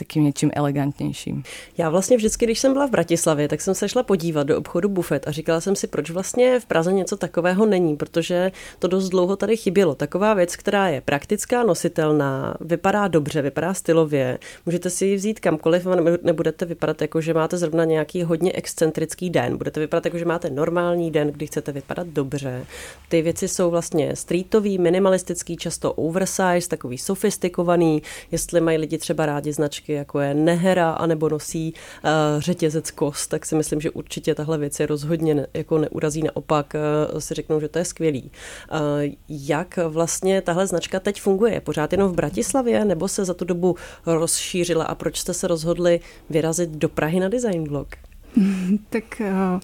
takým 0.00 0.24
něčím 0.24 0.50
elegantnějším. 0.54 1.42
Já 1.78 1.90
vlastně 1.90 2.16
vždycky, 2.16 2.44
když 2.44 2.58
jsem 2.58 2.72
byla 2.72 2.86
v 2.86 2.90
Bratislavě, 2.90 3.48
tak 3.48 3.60
jsem 3.60 3.74
se 3.74 3.88
šla 3.88 4.02
podívat 4.02 4.46
do 4.46 4.58
obchodu 4.58 4.88
Buffet 4.88 5.28
a 5.28 5.30
říkala 5.30 5.60
jsem 5.60 5.76
si, 5.76 5.86
proč 5.86 6.10
vlastně 6.10 6.60
v 6.60 6.66
Praze 6.66 6.92
něco 6.92 7.16
takového 7.16 7.66
není, 7.66 7.96
protože 7.96 8.52
to 8.78 8.88
dost 8.88 9.08
dlouho 9.08 9.36
tady 9.36 9.56
chybělo. 9.56 9.94
Taková 9.94 10.34
věc, 10.34 10.56
která 10.56 10.88
je 10.88 11.00
praktická, 11.00 11.62
nositelná, 11.62 12.54
vypadá 12.60 13.08
dobře, 13.08 13.42
vypadá 13.42 13.74
stylově, 13.74 14.38
můžete 14.66 14.90
si 14.90 15.06
ji 15.06 15.16
vzít 15.16 15.40
kamkoliv 15.40 15.86
a 15.86 15.96
nebudete 16.22 16.64
vypadat 16.64 17.02
jako, 17.02 17.20
že 17.20 17.34
máte 17.34 17.58
zrovna 17.58 17.84
nějaký 17.84 18.22
hodně 18.22 18.52
excentrický 18.52 19.30
den. 19.30 19.56
Budete 19.56 19.80
vypadat 19.80 20.04
jako, 20.04 20.18
že 20.18 20.24
máte 20.24 20.50
normální 20.50 21.10
den, 21.10 21.28
kdy 21.28 21.46
chcete 21.46 21.72
vypadat 21.72 22.06
dobře. 22.06 22.66
Ty 23.08 23.22
věci 23.22 23.48
jsou 23.48 23.70
vlastně 23.70 24.16
streetový, 24.16 24.78
minimalistický, 24.78 25.56
často 25.56 25.92
oversize, 25.92 26.68
takový 26.68 26.98
sofistikovaný. 26.98 28.02
Jestli 28.32 28.60
mají 28.60 28.78
lidi 28.78 28.98
třeba 28.98 29.26
rádi 29.26 29.52
značky 29.52 29.89
značky, 29.90 29.92
jako 29.92 30.20
je 30.20 30.34
Nehera, 30.34 30.90
anebo 30.90 31.28
nosí 31.28 31.74
uh, 32.04 32.40
řetězec 32.40 32.90
kost, 32.90 33.30
tak 33.30 33.46
si 33.46 33.54
myslím, 33.54 33.80
že 33.80 33.90
určitě 33.90 34.34
tahle 34.34 34.58
věc 34.58 34.80
je 34.80 34.86
rozhodně 34.86 35.34
ne, 35.34 35.46
jako 35.54 35.78
neurazí, 35.78 36.22
naopak 36.22 36.74
uh, 36.74 37.18
si 37.18 37.34
řeknou, 37.34 37.60
že 37.60 37.68
to 37.68 37.78
je 37.78 37.84
skvělý. 37.84 38.30
Uh, 38.70 39.14
jak 39.28 39.78
vlastně 39.88 40.42
tahle 40.42 40.66
značka 40.66 41.00
teď 41.00 41.20
funguje? 41.20 41.60
Pořád 41.60 41.92
jenom 41.92 42.12
v 42.12 42.14
Bratislavě, 42.14 42.84
nebo 42.84 43.08
se 43.08 43.24
za 43.24 43.34
tu 43.34 43.44
dobu 43.44 43.76
rozšířila 44.06 44.84
a 44.84 44.94
proč 44.94 45.18
jste 45.18 45.34
se 45.34 45.48
rozhodli 45.48 46.00
vyrazit 46.30 46.70
do 46.70 46.88
Prahy 46.88 47.20
na 47.20 47.28
design 47.28 47.64
blog? 47.64 47.88
tak 48.90 49.20
uh, 49.20 49.60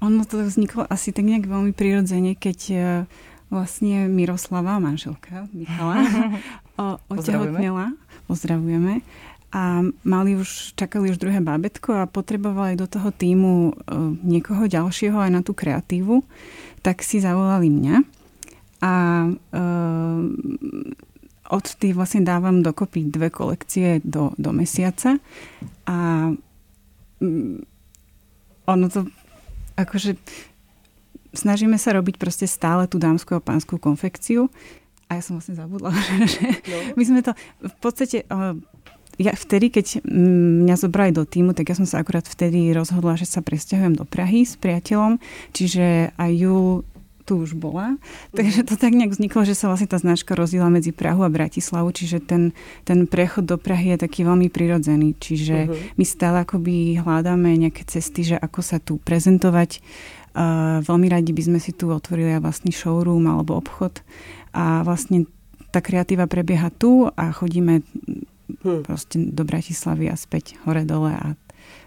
ono 0.00 0.24
to 0.24 0.42
vzniklo 0.42 0.86
asi 0.90 1.12
tak 1.12 1.24
nejak 1.24 1.46
veľmi 1.46 1.70
prirodzene, 1.76 2.34
keď 2.34 2.58
uh, 2.72 2.80
vlastne 3.52 4.08
Miroslava, 4.08 4.80
manželka 4.80 5.46
Michala, 5.54 6.02
otehotnela. 7.06 7.94
Pozdravujeme 8.30 9.02
a 9.50 9.82
mali 10.06 10.38
už, 10.38 10.78
čakali 10.78 11.10
už 11.10 11.18
druhé 11.18 11.42
bábetko 11.42 12.06
a 12.06 12.10
potrebovali 12.10 12.78
do 12.78 12.86
toho 12.86 13.10
týmu 13.10 13.52
e, 13.70 13.72
niekoho 14.22 14.70
ďalšieho 14.70 15.18
aj 15.18 15.30
na 15.34 15.40
tú 15.42 15.58
kreatívu, 15.58 16.22
tak 16.86 17.02
si 17.02 17.18
zavolali 17.18 17.68
mňa. 17.68 17.96
A 18.80 18.92
uh, 19.28 20.20
odtedy 21.52 21.92
vlastne 21.92 22.24
dávam 22.24 22.64
dokopy 22.64 23.12
dve 23.12 23.28
kolekcie 23.28 24.00
do, 24.00 24.32
do 24.40 24.56
mesiaca. 24.56 25.20
A 25.84 26.32
um, 27.20 27.60
ono 28.64 28.86
to 28.88 29.04
akože 29.76 30.16
snažíme 31.36 31.76
sa 31.76 31.92
robiť 31.92 32.16
proste 32.16 32.46
stále 32.48 32.88
tú 32.88 32.96
dámskú 32.96 33.36
a 33.36 33.44
pánsku 33.44 33.76
konfekciu. 33.76 34.48
A 35.10 35.18
ja 35.18 35.22
som 35.26 35.36
vlastne 35.36 35.58
zabudla, 35.58 35.90
že 36.32 36.40
no. 36.70 36.78
my 36.94 37.04
sme 37.04 37.20
to 37.20 37.34
v 37.60 37.74
podstate 37.82 38.24
uh, 38.30 38.54
ja 39.20 39.36
vtedy, 39.36 39.68
keď 39.68 40.00
mňa 40.64 40.80
zobrali 40.80 41.12
do 41.12 41.28
týmu, 41.28 41.52
tak 41.52 41.68
ja 41.68 41.76
som 41.76 41.84
sa 41.84 42.00
akurát 42.00 42.24
vtedy 42.24 42.72
rozhodla, 42.72 43.20
že 43.20 43.28
sa 43.28 43.44
presťahujem 43.44 43.92
do 44.00 44.08
Prahy 44.08 44.48
s 44.48 44.56
priateľom, 44.56 45.20
čiže 45.52 46.16
aj 46.16 46.30
ju 46.32 46.80
tu 47.28 47.46
už 47.46 47.54
bola. 47.54 48.00
Takže 48.34 48.66
to 48.66 48.74
tak 48.74 48.96
nejak 48.96 49.14
vzniklo, 49.14 49.46
že 49.46 49.54
sa 49.54 49.70
vlastne 49.70 49.86
tá 49.86 50.00
značka 50.00 50.34
rozdiela 50.34 50.66
medzi 50.66 50.90
Prahu 50.90 51.22
a 51.22 51.30
Bratislavu, 51.30 51.92
čiže 51.92 52.18
ten, 52.24 52.56
ten 52.82 53.04
prechod 53.06 53.46
do 53.46 53.54
Prahy 53.54 53.94
je 53.94 54.02
taký 54.02 54.26
veľmi 54.26 54.50
prirodzený. 54.50 55.14
Čiže 55.14 55.56
uh-huh. 55.68 55.94
my 55.94 56.04
stále 56.08 56.42
akoby 56.42 56.98
hľadáme 56.98 57.54
nejaké 57.54 57.86
cesty, 57.86 58.34
že 58.34 58.36
ako 58.40 58.60
sa 58.64 58.82
tu 58.82 58.98
prezentovať. 58.98 59.78
Uh, 60.30 60.82
veľmi 60.82 61.10
radi 61.10 61.30
by 61.30 61.42
sme 61.42 61.58
si 61.62 61.70
tu 61.70 61.90
otvorili 61.90 62.38
aj 62.38 62.42
vlastný 62.46 62.70
showroom 62.70 63.26
alebo 63.26 63.58
obchod 63.58 63.98
a 64.54 64.86
vlastne 64.86 65.26
tá 65.74 65.82
kreatíva 65.82 66.30
prebieha 66.30 66.70
tu 66.70 67.10
a 67.10 67.34
chodíme 67.34 67.82
hmm. 68.58 68.82
proste 68.86 69.16
do 69.18 69.42
Bratislavy 69.46 70.10
a 70.10 70.16
späť 70.18 70.58
hore-dole 70.66 71.12
a 71.14 71.26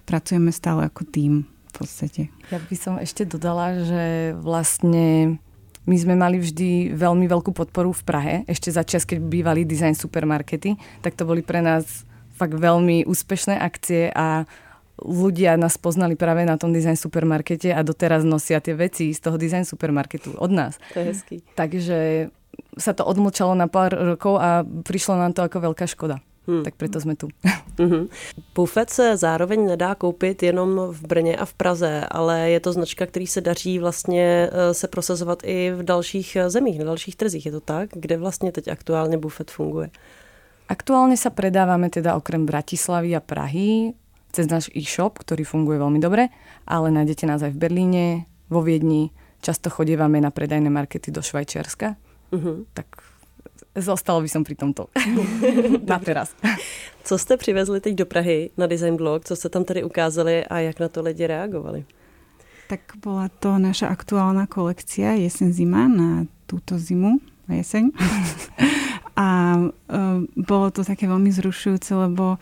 pracujeme 0.07 0.53
stále 0.53 0.87
ako 0.87 1.03
tým 1.07 1.33
v 1.43 1.71
podstate. 1.73 2.21
Ja 2.53 2.61
by 2.61 2.75
som 2.77 2.95
ešte 3.01 3.25
dodala, 3.25 3.81
že 3.81 4.35
vlastne 4.37 5.37
my 5.83 5.95
sme 5.99 6.15
mali 6.15 6.39
vždy 6.39 6.95
veľmi 6.95 7.27
veľkú 7.27 7.51
podporu 7.51 7.91
v 7.91 8.03
Prahe. 8.07 8.35
Ešte 8.47 8.71
za 8.71 8.87
čas, 8.87 9.03
keď 9.03 9.19
bývali 9.19 9.67
design 9.67 9.97
supermarkety, 9.97 10.79
tak 11.03 11.19
to 11.19 11.27
boli 11.27 11.43
pre 11.43 11.59
nás 11.59 12.07
fakt 12.33 12.55
veľmi 12.55 13.03
úspešné 13.03 13.59
akcie 13.59 14.09
a 14.13 14.47
ľudia 15.01 15.57
nás 15.59 15.75
poznali 15.75 16.15
práve 16.15 16.45
na 16.45 16.55
tom 16.55 16.71
design 16.71 16.95
supermarkete 16.95 17.73
a 17.73 17.81
doteraz 17.83 18.23
nosia 18.23 18.61
tie 18.63 18.77
veci 18.77 19.11
z 19.11 19.19
toho 19.19 19.35
design 19.35 19.67
supermarketu 19.67 20.37
od 20.37 20.51
nás. 20.53 20.79
To 20.93 21.01
je 21.01 21.05
hezký. 21.11 21.35
Takže 21.57 22.29
sa 22.77 22.93
to 22.93 23.03
odmlčalo 23.03 23.57
na 23.57 23.65
pár 23.65 23.93
rokov 23.93 24.37
a 24.37 24.61
prišlo 24.63 25.17
nám 25.17 25.33
to 25.33 25.41
ako 25.45 25.73
veľká 25.73 25.85
škoda. 25.89 26.21
Hmm. 26.47 26.63
Tak 26.63 26.75
proto 26.75 27.01
jsme 27.01 27.15
tu. 27.15 27.27
Mm-hmm. 27.77 28.07
Buffet 28.55 28.89
se 28.89 29.17
zároveň 29.17 29.65
nedá 29.65 29.95
koupit 29.95 30.43
jenom 30.43 30.81
v 30.89 31.07
Brně 31.07 31.37
a 31.37 31.45
v 31.45 31.53
Praze, 31.53 32.05
ale 32.11 32.49
je 32.49 32.59
to 32.59 32.73
značka, 32.73 33.05
který 33.05 33.27
se 33.27 33.41
daří 33.41 33.79
vlastně 33.79 34.49
eh, 34.51 34.73
se 34.73 34.87
prosazovat 34.87 35.39
i 35.43 35.71
v 35.71 35.83
dalších 35.83 36.35
eh, 36.35 36.49
zemích, 36.49 36.79
na 36.79 36.85
dalších 36.85 37.15
trzích. 37.15 37.45
Je 37.45 37.51
to 37.51 37.59
tak? 37.59 37.89
Kde 37.93 38.17
vlastně 38.17 38.51
teď 38.51 38.67
aktuálně 38.67 39.17
Buffet 39.17 39.51
funguje? 39.51 39.89
Aktuálne 40.71 41.19
sa 41.19 41.27
predávame 41.27 41.91
teda 41.91 42.15
okrem 42.15 42.47
Bratislavy 42.47 43.11
a 43.13 43.21
Prahy 43.21 43.91
cez 44.31 44.47
náš 44.49 44.71
e-shop, 44.73 45.19
ktorý 45.21 45.43
funguje 45.43 45.77
veľmi 45.77 45.99
dobre, 45.99 46.31
ale 46.65 46.87
nájdete 46.89 47.27
nás 47.27 47.43
aj 47.43 47.53
v 47.53 47.61
Berlíne, 47.61 48.05
v 48.47 48.57
vo 48.57 48.61
Viedni 48.63 49.11
často 49.43 49.69
chodívame 49.69 50.23
na 50.23 50.31
predajné 50.31 50.71
markety 50.71 51.11
do 51.11 51.21
Švajčiarska, 51.21 51.99
uh-huh. 52.31 52.65
tak 52.73 52.87
zostala 53.75 54.21
by 54.21 54.29
som 54.29 54.43
pri 54.43 54.55
tomto. 54.55 54.87
na 55.89 55.99
teraz. 55.99 56.35
Co 57.03 57.17
jste 57.17 57.37
přivezli 57.37 57.81
teď 57.81 57.95
do 57.95 58.05
Prahy 58.05 58.49
na 58.57 58.67
Design 58.67 58.95
Blog? 58.95 59.25
Co 59.25 59.35
jste 59.35 59.49
tam 59.49 59.63
tady 59.63 59.83
ukázali 59.83 60.45
a 60.45 60.59
jak 60.59 60.79
na 60.79 60.87
to 60.89 61.01
lidi 61.01 61.27
reagovali? 61.27 61.85
Tak 62.67 62.79
bola 62.97 63.27
to 63.27 63.59
naša 63.59 63.91
aktuálna 63.91 64.47
kolekcia 64.47 65.19
Jesen 65.19 65.53
zima 65.53 65.87
na 65.87 66.25
túto 66.47 66.79
zimu 66.79 67.19
a 67.49 67.53
jeseň. 67.53 67.91
a 69.15 69.27
uh, 69.59 70.23
bolo 70.33 70.71
to 70.71 70.81
také 70.81 71.05
veľmi 71.05 71.29
zrušujúce, 71.29 71.91
lebo 71.93 72.41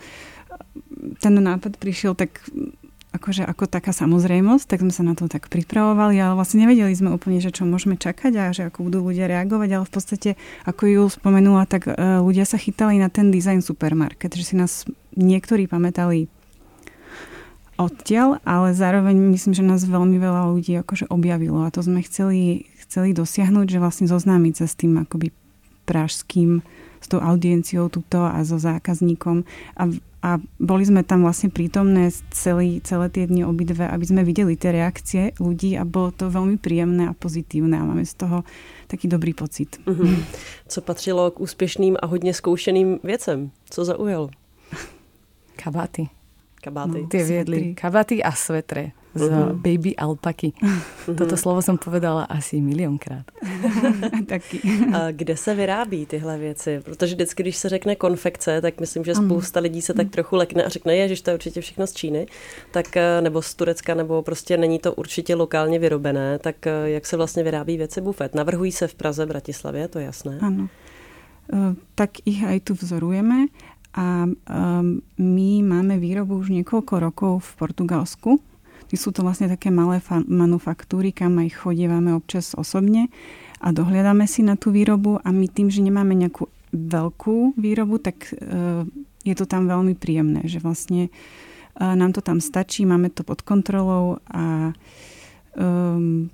ten 1.20 1.34
nápad 1.36 1.76
prišiel 1.76 2.14
tak 2.14 2.38
akože 3.12 3.44
ako 3.44 3.68
taká 3.68 3.92
samozrejmosť, 3.92 4.64
tak 4.64 4.80
sme 4.80 4.92
sa 4.92 5.04
na 5.04 5.12
to 5.12 5.28
tak 5.28 5.52
pripravovali, 5.52 6.16
ale 6.16 6.32
vlastne 6.32 6.64
nevedeli 6.64 6.96
sme 6.96 7.12
úplne, 7.12 7.38
že 7.44 7.52
čo 7.52 7.68
môžeme 7.68 8.00
čakať 8.00 8.32
a 8.40 8.44
že 8.56 8.72
ako 8.72 8.88
budú 8.88 8.98
ľudia 9.04 9.28
reagovať, 9.28 9.68
ale 9.72 9.84
v 9.84 9.92
podstate, 9.92 10.30
ako 10.64 10.82
ju 10.88 11.02
spomenula, 11.12 11.68
tak 11.68 11.86
uh, 11.86 12.24
ľudia 12.24 12.48
sa 12.48 12.56
chytali 12.56 12.96
na 12.96 13.12
ten 13.12 13.28
design 13.28 13.60
supermarket, 13.60 14.32
že 14.32 14.48
si 14.48 14.54
nás 14.56 14.88
niektorí 15.12 15.68
pamätali 15.68 16.32
odtiaľ, 17.76 18.40
ale 18.48 18.72
zároveň 18.72 19.16
myslím, 19.32 19.52
že 19.52 19.64
nás 19.64 19.84
veľmi 19.84 20.16
veľa 20.16 20.48
ľudí 20.52 20.72
akože 20.80 21.08
objavilo 21.12 21.64
a 21.64 21.72
to 21.72 21.84
sme 21.84 22.04
chceli, 22.04 22.68
chceli 22.84 23.12
dosiahnuť, 23.12 23.66
že 23.68 23.82
vlastne 23.82 24.06
zoznámiť 24.08 24.54
sa 24.62 24.66
s 24.68 24.78
tým 24.78 24.96
akoby 25.02 25.32
pražským, 25.84 26.62
tou 27.12 27.20
audienciou 27.20 27.92
tuto 27.92 28.24
a 28.24 28.40
so 28.40 28.56
zákazníkom 28.56 29.44
a 29.76 29.92
a 30.22 30.38
boli 30.62 30.86
sme 30.86 31.02
tam 31.02 31.26
vlastne 31.26 31.50
prítomné 31.50 32.14
celý, 32.30 32.78
celé 32.86 33.10
tie 33.10 33.26
dni 33.26 33.42
obidve, 33.42 33.82
aby 33.90 34.06
sme 34.06 34.22
videli 34.22 34.54
tie 34.54 34.70
reakcie 34.70 35.34
ľudí 35.42 35.74
a 35.74 35.82
bolo 35.82 36.14
to 36.14 36.30
veľmi 36.30 36.62
príjemné 36.62 37.10
a 37.10 37.18
pozitívne 37.18 37.74
a 37.74 37.82
máme 37.82 38.06
z 38.06 38.22
toho 38.22 38.46
taký 38.86 39.10
dobrý 39.10 39.34
pocit. 39.34 39.82
Mm-hmm. 39.82 40.16
Co 40.68 40.80
patřilo 40.80 41.30
k 41.30 41.40
úspěšným 41.40 41.96
a 42.02 42.06
hodně 42.06 42.34
zkoušeným 42.34 42.98
věcem? 43.04 43.50
Co 43.70 43.84
zaujalo? 43.84 44.30
Kabáty. 45.56 46.08
Kabáty. 46.62 47.02
No, 47.02 47.10
tie 47.10 47.26
viedli 47.26 47.74
kabaty 47.74 48.22
a 48.22 48.30
svetre 48.30 48.94
z 49.14 49.20
uh-huh. 49.20 49.52
baby 49.52 49.96
alpaky. 49.96 50.52
Uh-huh. 50.62 51.16
Toto 51.16 51.36
slovo 51.36 51.62
jsem 51.62 51.78
povedala 51.78 52.24
asi 52.24 52.60
milionkrát. 52.60 53.24
Taky. 54.26 54.60
A 54.94 55.10
kde 55.10 55.36
se 55.36 55.54
vyrábí 55.54 56.06
tyhle 56.06 56.38
věci? 56.38 56.80
Protože 56.84 57.14
vždycky, 57.14 57.42
když 57.42 57.56
se 57.56 57.68
řekne 57.68 57.96
konfekce, 57.96 58.60
tak 58.60 58.80
myslím, 58.80 59.04
že 59.04 59.14
spousta 59.14 59.60
lidí 59.60 59.82
se 59.82 59.94
tak 59.94 60.10
trochu 60.10 60.36
lekne 60.36 60.64
a 60.64 60.68
řekne, 60.68 61.08
že 61.08 61.22
to 61.22 61.30
je 61.30 61.34
určitě 61.34 61.60
všechno 61.60 61.86
z 61.86 61.92
Číny, 61.92 62.26
tak, 62.70 62.96
eh, 62.96 63.20
nebo 63.20 63.42
z 63.42 63.54
Turecka, 63.54 63.94
nebo 63.94 64.22
prostě 64.22 64.56
není 64.56 64.78
to 64.78 64.94
určitě 64.94 65.34
lokálně 65.34 65.78
vyrobené, 65.78 66.38
tak 66.38 66.66
eh, 66.66 66.90
jak 66.90 67.06
se 67.06 67.16
vlastně 67.16 67.42
vyrábí 67.42 67.76
věci 67.76 68.00
bufet? 68.00 68.34
Navrhují 68.34 68.72
se 68.72 68.88
v 68.88 68.94
Praze, 68.94 69.26
Bratislavě, 69.26 69.88
to 69.88 69.98
je 69.98 70.04
jasné. 70.04 70.38
Ano. 70.42 70.68
Eh, 71.52 71.74
tak 71.94 72.10
ich 72.24 72.44
aj 72.44 72.60
tu 72.60 72.74
vzorujeme 72.74 73.46
a 73.92 74.24
my 75.18 75.50
máme 75.62 76.00
výrobu 76.00 76.40
už 76.40 76.48
niekoľko 76.48 76.94
rokov 76.96 77.44
v 77.44 77.52
Portugalsku. 77.60 78.30
Sú 78.92 79.10
to 79.10 79.24
vlastne 79.24 79.48
také 79.48 79.72
malé 79.72 80.04
manufaktúry, 80.28 81.16
kam 81.16 81.40
aj 81.40 81.64
chodívame 81.64 82.12
občas 82.12 82.52
osobne 82.52 83.08
a 83.62 83.72
dohliadame 83.72 84.28
si 84.28 84.44
na 84.44 84.58
tú 84.58 84.68
výrobu 84.68 85.16
a 85.22 85.32
my 85.32 85.48
tým, 85.48 85.72
že 85.72 85.80
nemáme 85.80 86.12
nejakú 86.12 86.52
veľkú 86.72 87.56
výrobu, 87.56 88.00
tak 88.00 88.32
uh, 88.36 88.84
je 89.24 89.34
to 89.36 89.44
tam 89.48 89.68
veľmi 89.68 89.96
príjemné, 89.96 90.44
že 90.44 90.60
vlastne 90.60 91.08
uh, 91.08 91.94
nám 91.96 92.12
to 92.12 92.20
tam 92.20 92.40
stačí, 92.42 92.84
máme 92.84 93.08
to 93.08 93.24
pod 93.24 93.40
kontrolou 93.40 94.20
a 94.28 94.76
um, 95.56 96.28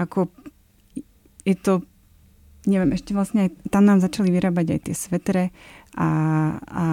ako 0.00 0.32
je 1.44 1.56
to 1.60 1.84
neviem, 2.64 2.96
ešte 2.96 3.12
vlastne 3.12 3.48
aj 3.48 3.50
tam 3.68 3.84
nám 3.84 4.00
začali 4.00 4.32
vyrábať 4.32 4.66
aj 4.76 4.80
tie 4.88 4.94
svetre 4.96 5.44
a, 5.94 6.08
a 6.64 6.86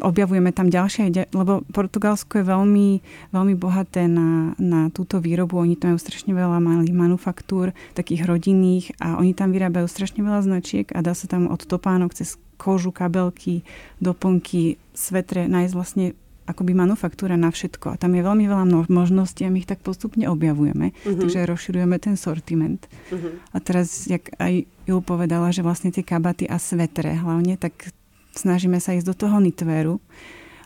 objavujeme 0.00 0.54
tam 0.56 0.72
ďalšie, 0.72 1.12
lebo 1.36 1.60
Portugalsko 1.68 2.40
je 2.40 2.48
veľmi, 2.48 2.88
veľmi 3.28 3.54
bohaté 3.60 4.08
na, 4.08 4.56
na 4.56 4.88
túto 4.88 5.20
výrobu. 5.20 5.60
Oni 5.60 5.76
tam 5.76 5.92
majú 5.92 6.00
strašne 6.00 6.32
veľa 6.32 6.56
malých 6.64 6.96
manufaktúr, 6.96 7.76
takých 7.92 8.24
rodinných 8.24 8.96
a 8.96 9.20
oni 9.20 9.36
tam 9.36 9.52
vyrábajú 9.52 9.84
strašne 9.84 10.24
veľa 10.24 10.40
značiek 10.48 10.88
a 10.96 11.04
dá 11.04 11.12
sa 11.12 11.28
tam 11.28 11.52
od 11.52 11.60
topánok 11.60 12.16
cez 12.16 12.40
kožu, 12.56 12.94
kabelky, 12.94 13.66
doplnky, 14.00 14.80
svetre 14.96 15.44
nájsť 15.50 15.74
vlastne 15.76 16.16
akoby 16.42 16.74
manufaktúra 16.74 17.38
na 17.38 17.54
všetko. 17.54 17.94
A 17.94 17.98
tam 18.00 18.18
je 18.18 18.22
veľmi 18.22 18.44
veľa 18.50 18.66
možností 18.90 19.46
a 19.46 19.52
my 19.52 19.62
ich 19.62 19.70
tak 19.70 19.78
postupne 19.78 20.26
objavujeme. 20.26 20.90
Uh-huh. 20.90 21.20
Takže 21.22 21.46
rozširujeme 21.46 21.96
ten 22.02 22.18
sortiment. 22.18 22.82
Uh-huh. 23.14 23.38
A 23.54 23.56
teraz, 23.62 24.10
jak 24.10 24.30
aj 24.42 24.66
Jul 24.90 25.00
povedala, 25.06 25.54
že 25.54 25.62
vlastne 25.62 25.94
tie 25.94 26.02
kabaty 26.02 26.50
a 26.50 26.58
svetre 26.58 27.14
hlavne, 27.14 27.54
tak 27.54 27.94
snažíme 28.32 28.80
sa 28.80 28.96
ísť 28.96 29.06
do 29.08 29.14
toho 29.16 29.36
nitveru, 29.38 30.00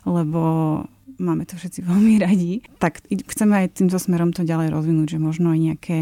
lebo 0.07 0.43
máme 1.19 1.45
to 1.49 1.57
všetci 1.57 1.85
veľmi 1.91 2.23
radi. 2.23 2.65
Tak 2.79 3.07
chceme 3.07 3.65
aj 3.65 3.77
týmto 3.77 3.99
smerom 3.99 4.33
to 4.33 4.47
ďalej 4.47 4.73
rozvinúť, 4.73 5.17
že 5.17 5.19
možno 5.19 5.53
aj 5.53 5.61
nejaké 5.61 5.97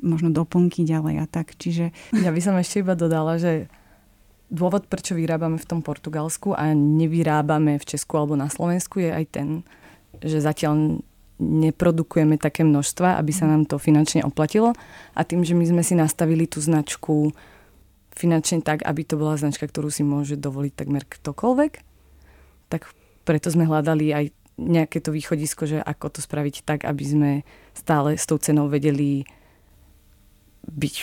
možno 0.00 0.30
doplnky 0.30 0.86
ďalej 0.86 1.24
a 1.24 1.26
tak. 1.26 1.54
Čiže... 1.56 1.90
Ja 2.20 2.30
by 2.30 2.40
som 2.42 2.54
ešte 2.58 2.82
iba 2.82 2.98
dodala, 2.98 3.40
že 3.40 3.70
dôvod, 4.46 4.86
prečo 4.86 5.18
vyrábame 5.18 5.58
v 5.58 5.68
tom 5.68 5.80
Portugalsku 5.82 6.54
a 6.54 6.70
nevyrábame 6.74 7.82
v 7.82 7.84
Česku 7.84 8.22
alebo 8.22 8.38
na 8.38 8.46
Slovensku 8.46 9.02
je 9.02 9.10
aj 9.10 9.24
ten, 9.34 9.48
že 10.22 10.38
zatiaľ 10.38 11.02
neprodukujeme 11.36 12.40
také 12.40 12.64
množstva, 12.64 13.20
aby 13.20 13.32
sa 13.34 13.44
nám 13.44 13.68
to 13.68 13.76
finančne 13.76 14.24
oplatilo 14.24 14.72
a 15.12 15.20
tým, 15.20 15.44
že 15.44 15.52
my 15.52 15.68
sme 15.68 15.82
si 15.84 15.92
nastavili 15.92 16.48
tú 16.48 16.64
značku 16.64 17.34
finančne 18.16 18.64
tak, 18.64 18.82
aby 18.82 19.04
to 19.04 19.20
bola 19.20 19.36
značka, 19.36 19.68
ktorú 19.68 19.92
si 19.92 20.00
môže 20.00 20.40
dovoliť 20.40 20.72
takmer 20.72 21.04
ktokoľvek, 21.04 21.72
tak 22.72 22.88
preto 23.28 23.52
sme 23.52 23.68
hľadali 23.68 24.10
aj 24.10 24.24
nejaké 24.56 25.04
to 25.04 25.12
východisko, 25.12 25.68
že 25.68 25.78
ako 25.84 26.16
to 26.16 26.20
spraviť 26.24 26.64
tak, 26.64 26.88
aby 26.88 27.04
sme 27.04 27.30
stále 27.76 28.16
s 28.16 28.24
tou 28.24 28.40
cenou 28.40 28.72
vedeli 28.72 29.28
byť 30.64 30.94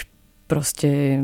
proste 0.49 1.21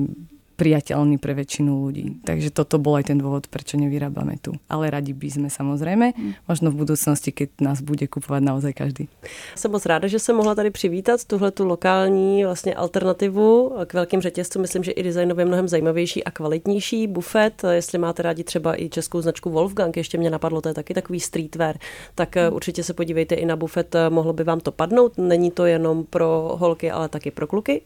priateľný 0.59 1.15
pre 1.23 1.31
väčšinu 1.31 1.71
ľudí. 1.87 2.19
Takže 2.27 2.51
toto 2.51 2.75
bol 2.83 2.99
aj 2.99 3.07
ten 3.07 3.17
dôvod, 3.17 3.47
prečo 3.47 3.79
nevyrábame 3.79 4.35
tu. 4.43 4.59
Ale 4.67 4.91
radi 4.91 5.15
by 5.15 5.29
sme 5.31 5.47
samozrejme, 5.47 6.11
možno 6.51 6.67
v 6.75 6.83
budúcnosti, 6.83 7.31
keď 7.31 7.63
nás 7.63 7.79
bude 7.79 8.03
kupovať 8.11 8.41
naozaj 8.43 8.73
každý. 8.75 9.07
Jsem 9.55 9.71
moc 9.71 9.85
ráda, 9.85 10.07
že 10.07 10.19
jsem 10.19 10.35
mohla 10.35 10.55
tady 10.55 10.69
přivítat 10.71 11.25
tuhle 11.25 11.51
tu 11.51 11.65
lokální 11.65 12.45
vlastně 12.45 12.75
alternativu 12.75 13.71
k 13.85 13.93
velkým 13.93 14.21
řetězcům. 14.21 14.61
Myslím, 14.61 14.83
že 14.83 14.91
i 14.91 15.03
designově 15.03 15.45
mnohem 15.45 15.67
zajímavější 15.67 16.23
a 16.23 16.31
kvalitnější 16.31 17.07
bufet. 17.07 17.61
Jestli 17.71 17.97
máte 17.97 18.23
rádi 18.23 18.43
třeba 18.43 18.81
i 18.81 18.89
českou 18.89 19.21
značku 19.21 19.49
Wolfgang, 19.49 19.97
ještě 19.97 20.17
mě 20.17 20.29
napadlo, 20.29 20.61
to 20.61 20.67
je 20.67 20.73
taky 20.73 20.93
takový 20.93 21.19
streetwear, 21.19 21.77
tak 22.15 22.37
eh, 22.37 22.49
určitě 22.49 22.83
se 22.83 22.93
podívejte 22.93 23.35
i 23.35 23.45
na 23.45 23.55
bufet, 23.55 23.95
eh, 23.95 24.09
mohlo 24.09 24.33
by 24.33 24.43
vám 24.43 24.59
to 24.59 24.71
padnout. 24.71 25.17
Není 25.17 25.51
to 25.51 25.65
jenom 25.65 26.05
pro 26.09 26.55
holky, 26.59 26.91
ale 26.91 27.09
taky 27.09 27.31
pro 27.31 27.47
kluky, 27.47 27.81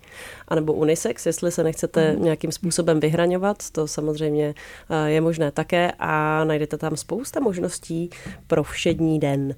anebo 0.48 0.74
unisex, 0.74 1.26
jestli 1.26 1.52
se 1.52 1.64
nechcete 1.64 2.16
nějakým 2.20 2.52
způsobem 2.64 3.00
vyhraňovat, 3.00 3.58
to 3.72 3.88
samozřejmě 3.88 4.56
eh, 4.90 5.10
je 5.10 5.22
možné 5.22 5.52
také 5.52 5.92
a 6.00 6.44
najdete 6.44 6.78
tam 6.78 6.98
spousta 6.98 7.40
možností 7.40 8.10
pro 8.48 8.64
všední 8.64 9.20
den. 9.20 9.56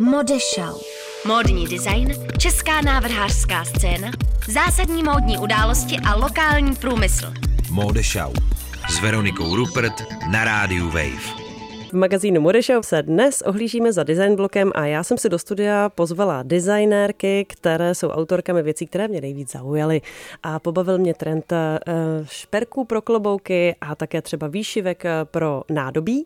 Modešau. 0.00 0.78
Módní 1.26 1.66
design, 1.66 2.14
česká 2.38 2.80
návrhářská 2.80 3.64
scéna, 3.64 4.10
zásadní 4.48 5.02
módní 5.02 5.38
události 5.38 5.96
a 6.06 6.14
lokální 6.14 6.76
průmysl. 6.76 7.32
Modešau 7.70 8.32
s 8.90 9.00
Veronikou 9.00 9.56
Rupert 9.56 9.94
na 10.30 10.44
rádiu 10.44 10.86
Wave. 10.86 11.37
V 11.88 11.92
magazínu 11.92 12.40
Modešov 12.40 12.86
se 12.86 13.02
dnes 13.02 13.42
ohlížíme 13.42 13.92
za 13.92 14.02
design 14.02 14.36
blokem 14.36 14.72
a 14.74 14.86
já 14.86 15.04
jsem 15.04 15.18
si 15.18 15.28
do 15.28 15.38
studia 15.38 15.88
pozvala 15.88 16.42
designérky, 16.42 17.44
které 17.48 17.94
jsou 17.94 18.08
autorkami 18.08 18.62
věcí, 18.62 18.86
které 18.86 19.08
mě 19.08 19.20
nejvíc 19.20 19.52
zaujaly. 19.52 20.00
A 20.42 20.58
pobavil 20.58 20.98
mě 20.98 21.14
trend 21.14 21.52
eh, 21.52 21.78
šperků 22.24 22.84
pro 22.84 23.02
klobouky 23.02 23.76
a 23.80 23.94
také 23.94 24.22
třeba 24.22 24.46
výšivek 24.46 25.04
eh, 25.04 25.10
pro 25.24 25.62
nádobí. 25.70 26.24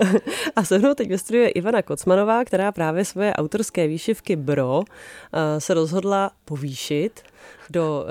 a 0.56 0.64
se 0.64 0.78
mnou 0.78 0.94
teď 0.94 1.30
ve 1.30 1.48
Ivana 1.48 1.82
Kocmanová, 1.82 2.44
která 2.44 2.72
právě 2.72 3.04
svoje 3.04 3.32
autorské 3.32 3.88
výšivky 3.88 4.36
Bro 4.36 4.82
eh, 4.82 5.60
se 5.60 5.74
rozhodla 5.74 6.30
povýšit 6.44 7.22
do, 7.70 8.06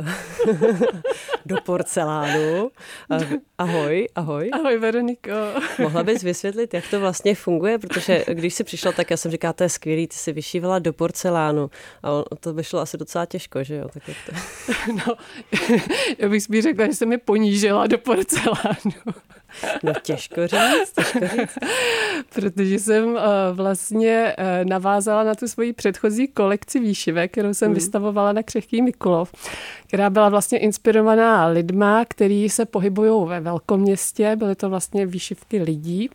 do 1.46 1.56
porcelánu. 1.66 2.72
Ahoj, 3.58 4.08
ahoj. 4.16 4.50
Ahoj, 4.54 4.78
Veroniko. 4.78 5.32
Mohla 5.80 6.04
bys 6.04 6.24
vysvětlit, 6.24 6.74
jak 6.74 6.88
to 6.88 7.00
vlastně 7.00 7.36
funguje? 7.36 7.80
Protože 7.80 8.26
když 8.28 8.54
jsi 8.54 8.64
přišla, 8.64 8.92
tak 8.92 9.12
já 9.12 9.18
jsem 9.18 9.32
říkala, 9.32 9.54
to 9.54 9.64
je 9.64 9.70
skvělý, 9.70 10.08
ty 10.08 10.16
jsi 10.16 10.34
vyšívala 10.34 10.80
do 10.80 10.94
porcelánu. 10.94 11.70
A 12.04 12.36
to 12.40 12.54
by 12.54 12.64
šlo 12.64 12.80
asi 12.80 12.98
docela 12.98 13.26
těžko, 13.26 13.64
že 13.64 13.76
jo? 13.76 13.90
Tak 13.94 14.08
jak 14.08 14.18
to... 14.26 14.32
No, 15.08 15.16
já 16.18 16.30
bych 16.30 16.44
spíš 16.44 16.64
řekla, 16.64 16.86
že 16.86 16.94
se 16.94 17.06
mi 17.06 17.18
ponížila 17.18 17.88
do 17.88 17.98
porcelánu. 17.98 19.14
No 19.84 19.94
těžko 20.02 20.48
říct, 20.48 20.94
těžko 20.96 21.20
říct. 21.20 21.58
Protože 22.36 22.80
jsem 22.80 23.06
uh, 23.06 23.20
vlastně 23.52 24.36
uh, 24.38 24.70
navázala 24.70 25.24
na 25.24 25.36
tu 25.36 25.48
svoji 25.48 25.74
předchozí 25.74 26.28
kolekci 26.28 26.80
výšivek, 26.80 27.32
kterou 27.32 27.54
jsem 27.54 27.68
hmm. 27.68 27.76
vystavovala 27.76 28.34
na 28.34 28.44
Křehký 28.44 28.82
Mikulov, 28.82 29.32
která 29.88 30.10
byla 30.10 30.30
vlastně 30.30 30.58
inspirovaná 30.58 31.48
lidma, 31.48 32.06
který 32.06 32.50
se 32.50 32.66
pohybují 32.66 33.28
ve 33.30 33.40
velkoměstě. 33.40 34.36
Byly 34.36 34.56
to 34.56 34.70
vlastně 34.70 35.06
výšivky 35.06 35.62
lidí. 35.62 36.10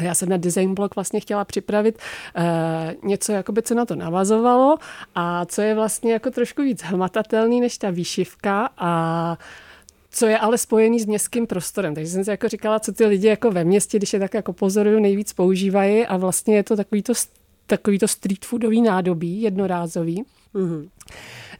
Já 0.00 0.14
jsem 0.14 0.28
na 0.28 0.36
design 0.36 0.74
blog 0.74 0.94
vlastně 0.94 1.20
chtěla 1.20 1.44
připravit 1.44 1.98
uh, 2.38 3.08
něco, 3.08 3.32
jakoby, 3.32 3.62
co 3.62 3.74
na 3.74 3.84
to 3.84 3.94
navazovalo 3.94 4.78
a 5.14 5.44
co 5.44 5.62
je 5.62 5.74
vlastně 5.74 6.12
jako 6.12 6.30
trošku 6.30 6.62
víc 6.62 6.82
hmatatelný 6.82 7.60
než 7.60 7.78
ta 7.78 7.90
výšivka 7.90 8.68
a 8.78 9.38
co 10.16 10.26
je 10.26 10.38
ale 10.38 10.58
spojený 10.58 11.00
s 11.00 11.06
městským 11.06 11.46
prostorem. 11.46 11.94
Takže 11.94 12.10
jsem 12.10 12.24
si 12.24 12.30
jako 12.30 12.48
říkala, 12.48 12.80
co 12.80 12.92
ty 12.92 13.06
lidi 13.06 13.26
jako 13.26 13.50
ve 13.50 13.64
městě, 13.64 13.98
když 13.98 14.12
je 14.12 14.20
tak 14.20 14.34
jako 14.34 14.52
pozoruju, 14.52 15.00
nejvíc 15.00 15.32
používají 15.32 16.06
a 16.06 16.16
vlastně 16.16 16.56
je 16.56 16.62
to 16.62 16.76
takový 16.76 17.02
to, 17.02 17.12
takový 17.66 17.98
to 17.98 18.08
street 18.08 18.44
foodový 18.44 18.82
nádobí, 18.82 19.42
jednorázový. 19.42 20.24
Mm-hmm. 20.54 20.88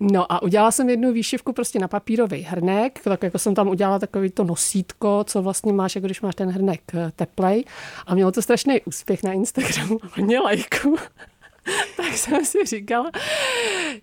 No 0.00 0.32
a 0.32 0.42
udělala 0.42 0.70
jsem 0.70 0.88
jednu 0.88 1.12
výšivku 1.12 1.52
prostě 1.52 1.78
na 1.78 1.88
papírový 1.88 2.42
hrnek, 2.42 3.00
tak 3.04 3.22
jako 3.22 3.38
jsem 3.38 3.54
tam 3.54 3.68
udělala 3.68 3.98
takový 3.98 4.30
to 4.30 4.44
nosítko, 4.44 5.24
co 5.26 5.42
vlastně 5.42 5.72
máš, 5.72 5.94
jako 5.94 6.06
když 6.06 6.20
máš 6.20 6.34
ten 6.34 6.48
hrnek 6.48 6.80
eh, 6.94 7.12
teplej. 7.16 7.64
A 8.06 8.14
mělo 8.14 8.32
to 8.32 8.42
strašný 8.42 8.80
úspěch 8.84 9.22
na 9.22 9.32
Instagramu, 9.32 9.98
hodně 10.16 10.40
lajků. 10.40 10.96
tak 11.96 12.12
jsem 12.16 12.44
si 12.44 12.64
říkala, 12.64 13.11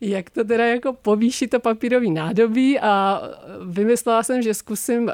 jak 0.01 0.29
to 0.29 0.43
teda 0.43 0.65
jako 0.65 0.93
povýšit 0.93 1.47
to 1.47 1.59
papírový 1.59 2.11
nádobí 2.11 2.79
a 2.79 3.21
vymyslela 3.65 4.23
jsem, 4.23 4.41
že 4.41 4.53
zkusím 4.53 5.03
uh, 5.03 5.11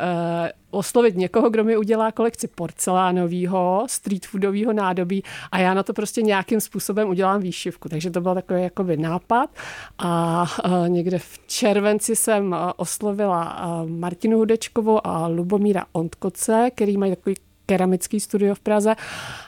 oslovit 0.72 1.16
někoho, 1.16 1.50
kdo 1.50 1.64
mi 1.64 1.78
udělá 1.78 2.12
kolekci 2.12 2.48
porcelánového, 2.48 3.86
street 3.90 4.26
foodového 4.26 4.74
nádobí 4.74 5.24
a 5.52 5.60
já 5.60 5.74
na 5.74 5.84
to 5.84 5.94
prostě 5.94 6.22
nějakým 6.22 6.62
způsobem 6.62 7.10
udělám 7.10 7.42
výšivku. 7.42 7.90
Takže 7.90 8.12
to 8.12 8.22
byl 8.22 8.36
takový 8.36 8.64
jakoby 8.64 8.98
nápad 8.98 9.50
a 9.98 10.46
uh, 10.66 10.90
někde 10.90 11.20
v 11.20 11.40
červenci 11.48 12.16
jsem 12.16 12.52
uh, 12.52 12.58
oslovila 12.76 13.60
Martinu 13.86 14.38
Hudečkovou 14.38 15.08
a 15.08 15.28
Lubomíra 15.28 15.86
Ontkoce, 15.92 16.70
který 16.76 16.98
mají 16.98 17.16
takový 17.16 17.36
keramický 17.70 18.20
studio 18.20 18.56
v 18.56 18.60
Praze 18.60 18.96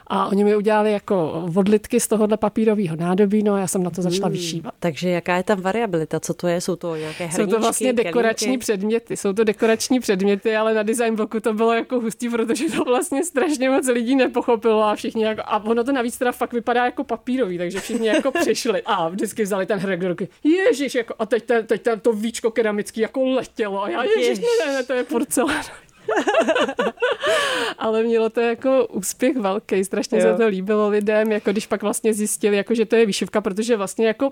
a 0.08 0.28
oni 0.28 0.44
mi 0.44 0.56
udělali 0.56 0.92
jako 0.92 1.44
vodlitky 1.46 2.00
z 2.00 2.08
tohohle 2.08 2.38
papírového 2.38 2.96
nádobí, 2.96 3.44
no 3.44 3.54
a 3.54 3.60
já 3.60 3.68
jsem 3.68 3.84
na 3.84 3.90
to 3.90 4.02
začala 4.02 4.28
hmm. 4.28 4.38
vyšívat. 4.38 4.74
Takže 4.80 5.10
jaká 5.10 5.38
je 5.38 5.44
tam 5.44 5.62
variabilita? 5.62 6.20
Co 6.20 6.34
to 6.34 6.48
je? 6.48 6.62
Jsou 6.62 6.76
to 6.76 6.96
nějaké 6.96 7.26
hrníčky, 7.26 7.42
Jsou 7.42 7.56
to 7.56 7.60
vlastně 7.60 7.94
dekorační 7.94 8.46
kelímky? 8.46 8.62
předměty. 8.62 9.18
Jsou 9.18 9.34
to 9.34 9.44
dekorační 9.44 10.00
předměty, 10.00 10.56
ale 10.56 10.74
na 10.74 10.84
design 10.84 11.16
bloku 11.16 11.40
to 11.40 11.54
bylo 11.54 11.74
jako 11.74 12.00
hustý, 12.00 12.30
protože 12.30 12.66
to 12.66 12.84
vlastně 12.84 13.24
strašně 13.24 13.70
moc 13.70 13.88
lidí 13.88 14.16
nepochopilo 14.16 14.84
a 14.84 14.96
všichni 14.96 15.24
jako, 15.24 15.42
a 15.46 15.64
ono 15.64 15.84
to 15.84 15.92
navíc 15.92 16.18
teda 16.18 16.32
fakt 16.32 16.54
vypadá 16.54 16.86
jako 16.86 17.04
papírový, 17.04 17.58
takže 17.58 17.80
všichni 17.80 18.08
jako 18.08 18.32
přišli 18.42 18.82
a 18.86 19.10
vždycky 19.10 19.44
vzali 19.44 19.66
ten 19.66 19.80
hrnek 19.80 20.00
do 20.00 20.08
ruky. 20.08 20.28
Ježíš, 20.44 20.96
jako, 20.96 21.14
a 21.20 21.26
teď, 21.26 21.44
ten, 21.44 21.66
teď 21.66 21.82
ten, 21.82 22.00
to 22.00 22.14
víčko 22.14 22.52
keramický 22.52 23.02
jako 23.02 23.26
letělo 23.26 23.84
a 23.84 23.90
já, 23.90 24.04
ježíš, 24.04 24.40
ne, 24.40 24.74
ne, 24.74 24.84
to 24.84 24.94
je 24.94 25.04
porcelán. 25.04 25.64
Ale 27.78 28.04
mělo 28.04 28.30
to 28.30 28.42
jako 28.42 28.88
úspěch 28.88 29.38
velký, 29.38 29.84
strašně 29.84 30.20
jo. 30.20 30.24
se 30.24 30.38
to 30.38 30.48
líbilo 30.48 30.90
lidem, 30.90 31.32
jako 31.32 31.52
když 31.52 31.68
pak 31.68 31.82
vlastně 31.82 32.14
zjistili, 32.14 32.58
jako, 32.58 32.76
že 32.76 32.86
to 32.86 32.96
je 32.96 33.06
výšivka, 33.06 33.42
protože 33.42 33.78
vlastně 33.78 34.08
jako 34.08 34.32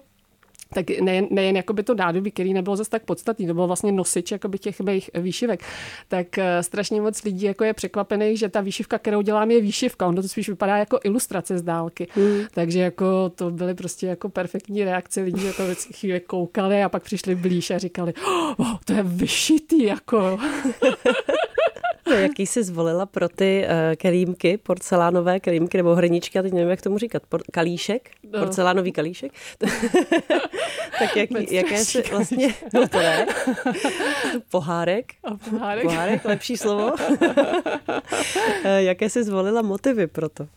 tak 0.73 0.89
nejen, 0.89 1.27
nejen 1.31 1.55
jakoby 1.55 1.83
to 1.83 1.95
nádobí, 1.95 2.31
který 2.31 2.53
nebylo 2.53 2.75
zase 2.75 2.89
tak 2.89 3.03
podstatný, 3.03 3.47
to 3.47 3.53
bylo 3.53 3.67
vlastně 3.67 3.91
nosič 3.91 4.31
jakoby 4.31 4.59
těch 4.59 4.79
mých 4.81 5.09
výšivek, 5.13 5.63
tak 6.07 6.27
uh, 6.37 6.43
strašně 6.61 7.01
moc 7.01 7.23
lidí 7.23 7.45
jako 7.45 7.63
je 7.63 7.73
překvapených, 7.73 8.39
že 8.39 8.49
ta 8.49 8.61
výšivka, 8.61 8.97
kterou 8.97 9.21
dělám, 9.21 9.51
je 9.51 9.61
výšivka. 9.61 10.07
Ono 10.07 10.21
to 10.21 10.27
spíš 10.27 10.49
vypadá 10.49 10.77
jako 10.77 10.99
ilustrace 11.03 11.57
z 11.57 11.61
dálky. 11.61 12.07
Hmm. 12.11 12.41
Takže 12.53 12.79
jako 12.79 13.29
to 13.29 13.51
byly 13.51 13.73
prostě 13.73 14.07
jako 14.07 14.29
perfektní 14.29 14.83
reakce 14.83 15.21
lidí, 15.21 15.45
jako 15.45 15.63
chvíli 15.99 16.19
koukali 16.19 16.83
a 16.83 16.89
pak 16.89 17.03
přišli 17.03 17.35
blíž 17.35 17.71
a 17.71 17.77
říkali, 17.77 18.13
oh, 18.57 18.75
to 18.85 18.93
je 18.93 19.03
vyšitý, 19.03 19.83
jako. 19.83 20.39
Jaký 22.21 22.45
jsi 22.47 22.63
zvolila 22.63 23.05
pro 23.05 23.29
ty 23.29 23.65
uh, 23.65 23.95
kelímky, 23.95 24.57
porcelánové 24.57 25.39
kelímky 25.39 25.77
nebo 25.77 25.95
hrničky, 25.95 26.37
já 26.37 26.41
teď 26.41 26.53
nevím, 26.53 26.69
jak 26.69 26.81
tomu 26.81 26.97
říkat, 26.97 27.23
por- 27.29 27.43
kalíšek, 27.51 28.09
no. 28.33 28.39
porcelánový 28.39 28.91
kalíšek. 28.91 29.31
tak 30.99 31.15
jaký, 31.15 31.55
jaké 31.55 31.77
jsi 31.85 32.01
vlastně, 32.11 32.53
no 32.73 32.87
to 32.87 32.97
ne, 32.97 33.25
pohárek, 34.51 35.13
A 35.23 35.35
pohárek. 35.49 35.83
pohárek, 35.83 36.25
lepší 36.25 36.57
slovo. 36.57 36.95
Eh, 38.63 38.83
jaké 38.83 39.09
jsi 39.09 39.23
zvolila 39.23 39.61
motivy 39.61 40.07
pro 40.07 40.29
to? 40.29 40.47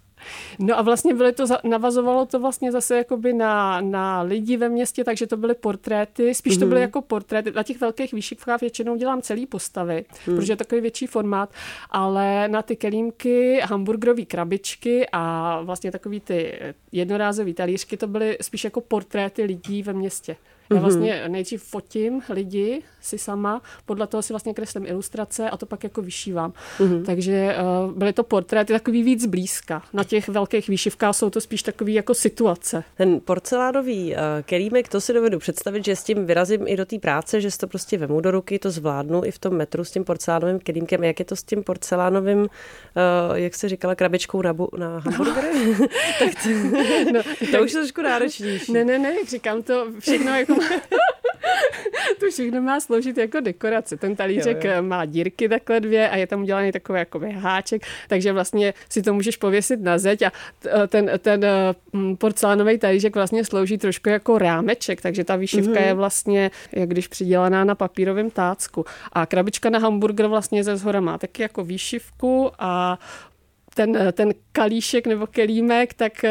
No 0.58 0.78
a 0.78 0.82
vlastně 0.82 1.14
byly 1.14 1.32
to, 1.32 1.44
navazovalo 1.64 2.26
to 2.26 2.40
vlastně 2.40 2.72
zase 2.72 2.96
jakoby 2.96 3.32
na, 3.32 3.80
na 3.80 4.22
lidi 4.22 4.56
ve 4.56 4.68
městě, 4.68 5.04
takže 5.04 5.26
to 5.26 5.36
byly 5.36 5.54
portréty, 5.54 6.34
spíš 6.34 6.56
mm-hmm. 6.56 6.60
to 6.60 6.66
byly 6.66 6.80
mhm. 6.80 6.88
jako 6.88 7.02
portréty. 7.02 7.52
Na 7.52 7.62
těch 7.62 7.80
velkých 7.80 8.12
výšivkách 8.12 8.60
většinou 8.60 8.96
dělám 8.96 9.22
celý 9.22 9.46
postavy, 9.46 10.04
mm. 10.26 10.36
protože 10.36 10.52
je 10.52 10.56
takový 10.56 10.80
větší 10.80 11.06
formát, 11.06 11.50
ale 11.90 12.48
na 12.48 12.62
ty 12.62 12.76
kelímky, 12.76 13.60
hamburgerové 13.64 14.24
krabičky 14.24 15.06
a 15.12 15.60
vlastně 15.62 15.90
takový 15.90 16.20
ty 16.20 16.58
jednorázové 16.92 17.54
talířky, 17.54 17.96
to 17.96 18.06
byly 18.06 18.38
spíš 18.40 18.64
jako 18.64 18.80
portréty 18.80 19.42
lidí 19.42 19.82
ve 19.82 19.92
městě. 19.92 20.36
Já 20.70 20.74
mhm. 20.76 20.82
vlastně 20.82 21.28
nejdřív 21.28 21.62
fotím 21.62 22.22
lidi 22.28 22.82
si 23.00 23.18
sama, 23.18 23.62
podle 23.86 24.06
toho 24.06 24.22
si 24.22 24.32
vlastně 24.32 24.54
kreslím 24.54 24.86
ilustrace 24.86 25.50
a 25.50 25.56
to 25.56 25.66
pak 25.66 25.84
jako 25.84 26.02
vyšívám. 26.02 26.52
Mm-hmm. 26.78 27.04
Takže 27.04 27.56
uh, 27.84 27.92
byly 27.92 28.12
to 28.12 28.22
portréty 28.22 28.72
takový 28.72 29.02
víc 29.02 29.26
blízka. 29.26 29.82
Na 29.92 30.04
těch 30.04 30.28
velkých 30.28 30.68
výšivkách 30.68 31.16
jsou 31.16 31.30
to 31.30 31.40
spíš 31.40 31.62
takový 31.62 31.94
jako 31.94 32.14
situace. 32.14 32.84
Ten 32.96 33.20
porcelánový 33.20 34.12
uh, 34.12 34.18
kelímek, 34.42 34.88
to 34.88 35.00
si 35.00 35.12
dovedu 35.12 35.38
představit, 35.38 35.84
že 35.84 35.96
s 35.96 36.04
tím 36.04 36.26
vyrazím 36.26 36.60
i 36.66 36.76
do 36.76 36.86
té 36.86 36.98
práce, 36.98 37.40
že 37.40 37.50
si 37.50 37.58
to 37.58 37.66
prostě 37.66 37.98
vemu 37.98 38.20
do 38.20 38.30
ruky, 38.30 38.58
to 38.58 38.70
zvládnu 38.70 39.24
i 39.24 39.30
v 39.30 39.38
tom 39.38 39.54
metru 39.54 39.84
s 39.84 39.90
tím 39.90 40.04
porcelánovým 40.04 40.58
kelímkem. 40.58 41.04
Jak 41.04 41.18
je 41.18 41.24
to 41.24 41.36
s 41.36 41.42
tím 41.42 41.62
porcelánovým, 41.62 42.38
uh, 42.38 42.48
jak 43.34 43.54
se 43.54 43.68
říkala, 43.68 43.94
krabičkou 43.94 44.42
na, 44.42 44.54
bu- 44.54 44.78
na 44.78 44.98
hamburgery? 44.98 45.76
No. 45.80 45.86
tak 46.18 46.34
to, 46.42 46.48
no, 47.12 47.22
to 47.50 47.64
už 47.64 47.72
je 47.72 47.80
trošku 47.80 48.02
náročnější. 48.02 48.72
Ne, 48.72 48.84
ne, 48.84 48.98
ne, 48.98 49.14
říkám 49.28 49.62
to 49.62 49.86
všechno 49.98 50.36
jako 50.36 50.51
to 52.20 52.30
všechno 52.30 52.62
má 52.62 52.80
sloužit 52.80 53.18
jako 53.18 53.40
dekorace. 53.40 53.96
Ten 53.96 54.16
talířek 54.16 54.64
jo, 54.64 54.72
jo. 54.72 54.82
má 54.82 55.04
dírky 55.04 55.48
takhle 55.48 55.80
dvě 55.80 56.10
a 56.10 56.16
je 56.16 56.26
tam 56.26 56.42
udělaný 56.42 56.72
takový 56.72 56.98
jako 56.98 57.20
háček, 57.34 57.82
takže 58.08 58.32
vlastně 58.32 58.74
si 58.88 59.02
to 59.02 59.14
můžeš 59.14 59.36
pověsit 59.36 59.80
na 59.80 59.98
zeď 59.98 60.22
a 60.22 60.32
ten, 60.88 61.10
ten 61.18 61.46
mm, 61.92 62.16
porcelánový 62.16 62.78
talířek 62.78 63.14
vlastně 63.14 63.44
slouží 63.44 63.78
trošku 63.78 64.08
jako 64.08 64.38
rámeček, 64.38 65.00
takže 65.00 65.24
ta 65.24 65.36
výšivka 65.36 65.72
mm-hmm. 65.72 65.86
je 65.86 65.94
vlastně, 65.94 66.50
jak 66.72 66.88
když 66.88 67.08
přidělaná 67.08 67.64
na 67.64 67.74
papírovém 67.74 68.30
tácku. 68.30 68.84
A 69.12 69.26
krabička 69.26 69.70
na 69.70 69.78
hamburger 69.78 70.26
vlastně 70.26 70.64
ze 70.64 70.76
zhora 70.76 71.00
má 71.00 71.18
taky 71.18 71.42
jako 71.42 71.64
výšivku 71.64 72.50
a 72.58 72.98
ten, 73.74 74.12
ten 74.12 74.34
kalíšek 74.52 75.06
nebo 75.06 75.26
kelímek, 75.26 75.94
tak 75.94 76.24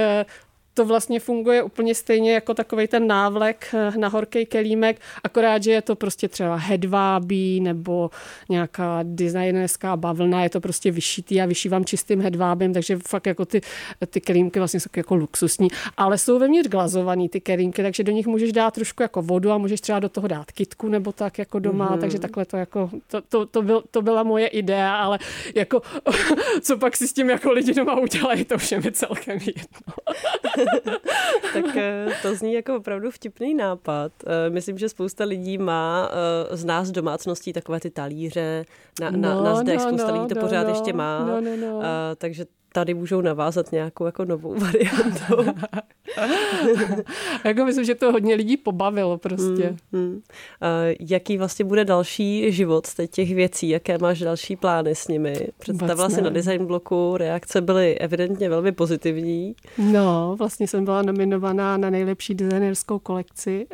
to 0.74 0.86
vlastně 0.86 1.20
funguje 1.20 1.64
úplně 1.64 1.96
stejně 1.96 2.34
jako 2.34 2.54
takový 2.54 2.88
ten 2.88 3.08
návlek 3.08 3.68
eh, 3.74 3.98
na 3.98 4.08
horký 4.08 4.46
kelímek, 4.46 5.02
akorát, 5.24 5.64
že 5.64 5.72
je 5.72 5.82
to 5.82 5.96
prostě 5.96 6.28
třeba 6.28 6.56
hedvábí 6.56 7.62
nebo 7.62 8.10
nějaká 8.50 9.00
designerská 9.04 9.98
bavlna, 9.98 10.44
je 10.44 10.50
to 10.50 10.62
prostě 10.62 10.92
vyšitý 10.92 11.42
a 11.42 11.46
vyšívám 11.46 11.86
čistým 11.86 12.22
hedvábem, 12.22 12.74
takže 12.74 12.98
fakt 13.08 13.26
jako 13.26 13.46
ty, 13.46 13.62
ty 14.10 14.22
kelímky 14.22 14.60
vlastně 14.60 14.80
jsou 14.80 14.90
jako 14.96 15.16
luxusní, 15.16 15.68
ale 15.98 16.18
jsou 16.18 16.40
vevnitř 16.40 16.70
glazovaný 16.70 17.30
ty 17.30 17.42
kelímky, 17.42 17.84
takže 17.84 18.04
do 18.04 18.12
nich 18.12 18.28
můžeš 18.28 18.52
dát 18.52 18.74
trošku 18.74 19.04
jako 19.04 19.22
vodu 19.22 19.52
a 19.52 19.58
můžeš 19.58 19.82
třeba 19.82 20.00
do 20.00 20.10
toho 20.10 20.28
dát 20.28 20.52
kitku 20.52 20.88
nebo 20.88 21.12
tak 21.12 21.38
jako 21.40 21.60
doma, 21.60 21.96
mm-hmm. 21.96 22.00
takže 22.00 22.20
takhle 22.20 22.46
to 22.46 22.58
jako, 22.58 22.90
to, 23.08 23.22
to, 23.22 23.46
to, 23.46 23.62
byl, 23.62 23.84
to 23.92 24.02
byla 24.02 24.24
moje 24.24 24.48
idea, 24.48 24.96
ale 24.96 25.20
jako 25.56 25.82
co 26.62 26.78
pak 26.78 26.98
si 26.98 27.08
s 27.08 27.14
tím 27.14 27.30
jako 27.30 27.52
lidi 27.52 27.74
doma 27.74 28.00
udělají, 28.00 28.46
to 28.46 28.58
všem 28.58 28.82
je 28.86 28.92
celkem 28.92 29.40
jedno. 29.46 29.94
tak 31.54 31.78
eh, 31.78 32.08
to 32.22 32.36
zní 32.36 32.54
jako 32.54 32.76
opravdu 32.76 33.12
vtipný 33.12 33.54
nápad. 33.54 34.12
Eh, 34.26 34.50
myslím, 34.50 34.78
že 34.78 34.90
spousta 34.90 35.24
lidí 35.24 35.58
má 35.58 36.10
eh, 36.12 36.58
z 36.58 36.66
nás 36.66 36.92
domácností 36.92 37.54
takové 37.54 37.80
ty 37.80 37.90
talíře 37.90 38.66
na, 39.02 39.12
na, 39.12 39.36
no, 39.36 39.44
na 39.44 39.56
zdech. 39.56 39.78
No, 39.78 39.88
spousta 39.88 40.08
no, 40.08 40.14
lidí 40.14 40.28
to 40.28 40.36
no, 40.36 40.42
pořád 40.42 40.64
no, 40.64 40.70
ještě 40.70 40.94
má. 40.94 41.26
No, 41.26 41.42
no, 41.42 41.58
no. 41.58 41.82
Takže 42.16 42.46
tady 42.74 42.94
můžou 42.94 43.22
navázat 43.22 43.72
nějakou 43.72 44.06
jako 44.06 44.26
novou 44.26 44.56
variantu. 44.60 45.62
jako 47.44 47.66
myslím, 47.66 47.86
že 47.86 47.96
to 47.96 48.12
hodně 48.12 48.36
lidí 48.36 48.58
pobavilo 48.58 49.18
prostě. 49.18 49.76
Hmm, 49.94 50.10
hmm. 50.12 50.22
jaký 51.00 51.38
vlastně 51.38 51.66
bude 51.66 51.86
další 51.86 52.52
život 52.52 52.86
z 52.86 53.08
těch 53.08 53.36
věcí? 53.36 53.70
Jaké 53.70 53.98
máš 53.98 54.20
další 54.20 54.56
plány 54.56 54.96
s 54.96 55.08
nimi? 55.08 55.48
Představila 55.60 56.10
si 56.10 56.22
na 56.22 56.30
design 56.30 56.66
bloku, 56.66 57.18
reakce 57.18 57.62
byly 57.62 57.98
evidentně 57.98 58.50
velmi 58.50 58.72
pozitivní. 58.72 59.56
No, 59.78 60.36
vlastně 60.40 60.68
jsem 60.68 60.86
byla 60.86 61.02
nominovaná 61.02 61.78
na 61.78 61.90
nejlepší 61.90 62.36
designerskou 62.36 63.00
kolekci. 63.00 63.68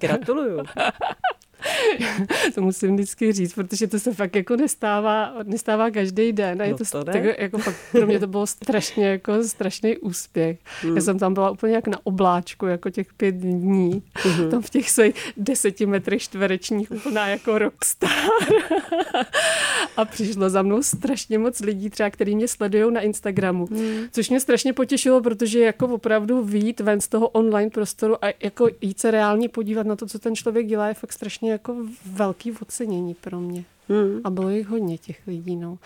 Gratuluju. 0.00 0.58
to 2.54 2.62
musím 2.62 2.94
vždycky 2.94 3.32
říct, 3.32 3.54
protože 3.54 3.86
to 3.86 3.98
se 3.98 4.14
fakt 4.14 4.36
jako 4.36 4.56
nestává, 4.56 5.34
nestává 5.44 5.90
každý 5.90 6.32
den. 6.32 6.62
A 6.62 6.64
je 6.64 6.70
No 6.72 6.78
to, 6.78 6.84
to 6.84 7.04
ne. 7.04 7.12
tak, 7.12 7.38
jako 7.38 7.58
fakt, 7.58 7.76
pro 7.92 8.06
mě 8.06 8.18
to 8.18 8.26
bylo 8.26 8.46
strašně 8.46 9.06
jako 9.06 9.44
strašný 9.44 9.96
úspěch. 9.96 10.58
Hmm. 10.82 10.96
Já 10.96 11.02
jsem 11.02 11.18
tam 11.18 11.34
byla 11.34 11.50
úplně 11.50 11.74
jak 11.74 11.86
na 11.86 11.98
obláčku, 12.04 12.66
jako 12.66 12.90
těch 12.90 13.14
pět 13.14 13.34
dní. 13.34 14.02
Hmm. 14.14 14.50
Tam 14.50 14.62
v 14.62 14.70
těch 14.70 14.90
svých 14.90 15.14
deseti 15.36 15.86
metrech 15.86 16.22
čtverečních 16.22 16.90
úplná 16.90 17.28
jako 17.28 17.58
rockstar. 17.58 18.10
a 19.96 20.04
přišlo 20.04 20.50
za 20.50 20.62
mnou 20.62 20.82
strašně 20.82 21.38
moc 21.38 21.60
lidí, 21.60 21.90
třeba, 21.90 22.10
který 22.10 22.36
mě 22.36 22.48
sledují 22.48 22.94
na 22.94 23.00
Instagramu, 23.00 23.66
hmm. 23.66 24.06
což 24.12 24.30
mě 24.30 24.40
strašně 24.40 24.72
potěšilo, 24.72 25.20
protože 25.20 25.60
jako 25.60 25.86
opravdu 25.86 26.42
výjít 26.42 26.80
ven 26.80 27.00
z 27.00 27.08
toho 27.08 27.28
online 27.28 27.70
prostoru 27.70 28.24
a 28.24 28.28
jako 28.42 28.68
jít 28.80 29.00
se 29.00 29.10
reálně 29.10 29.48
podívat 29.48 29.86
na 29.86 29.96
to, 29.96 30.06
co 30.06 30.18
ten 30.18 30.36
člověk 30.36 30.66
dělá, 30.66 30.88
je 30.88 30.94
fakt 30.94 31.12
strašně 31.12 31.52
jako 31.58 31.76
velký 32.06 32.52
ocenění 32.52 33.14
pro 33.14 33.40
mě. 33.40 33.64
Hmm. 33.88 34.20
A 34.24 34.30
bylo 34.30 34.50
jich 34.50 34.66
hodně 34.66 34.98
těch 34.98 35.26
lidí, 35.26 35.56
no. 35.56 35.78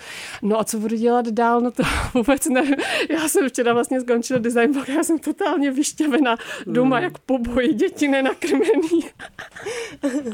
No 0.43 0.61
a 0.61 0.65
co 0.65 0.79
budu 0.79 0.97
dělat 0.97 1.29
dál, 1.29 1.61
no 1.61 1.71
to 1.71 1.83
vůbec 2.15 2.47
nevím. 2.49 2.77
Já 3.11 3.29
jsem 3.29 3.49
včera 3.49 3.73
vlastně 3.73 4.01
skončila 4.01 4.39
design 4.39 4.73
blog, 4.73 4.89
já 4.89 5.05
jsem 5.05 5.19
totálně 5.19 5.71
vyšťavená 5.71 6.37
doma, 6.67 6.97
hmm. 6.97 7.05
jak 7.05 7.19
po 7.19 7.39
boji, 7.39 7.75
děti 7.75 8.09
nenakrmený. 8.09 9.01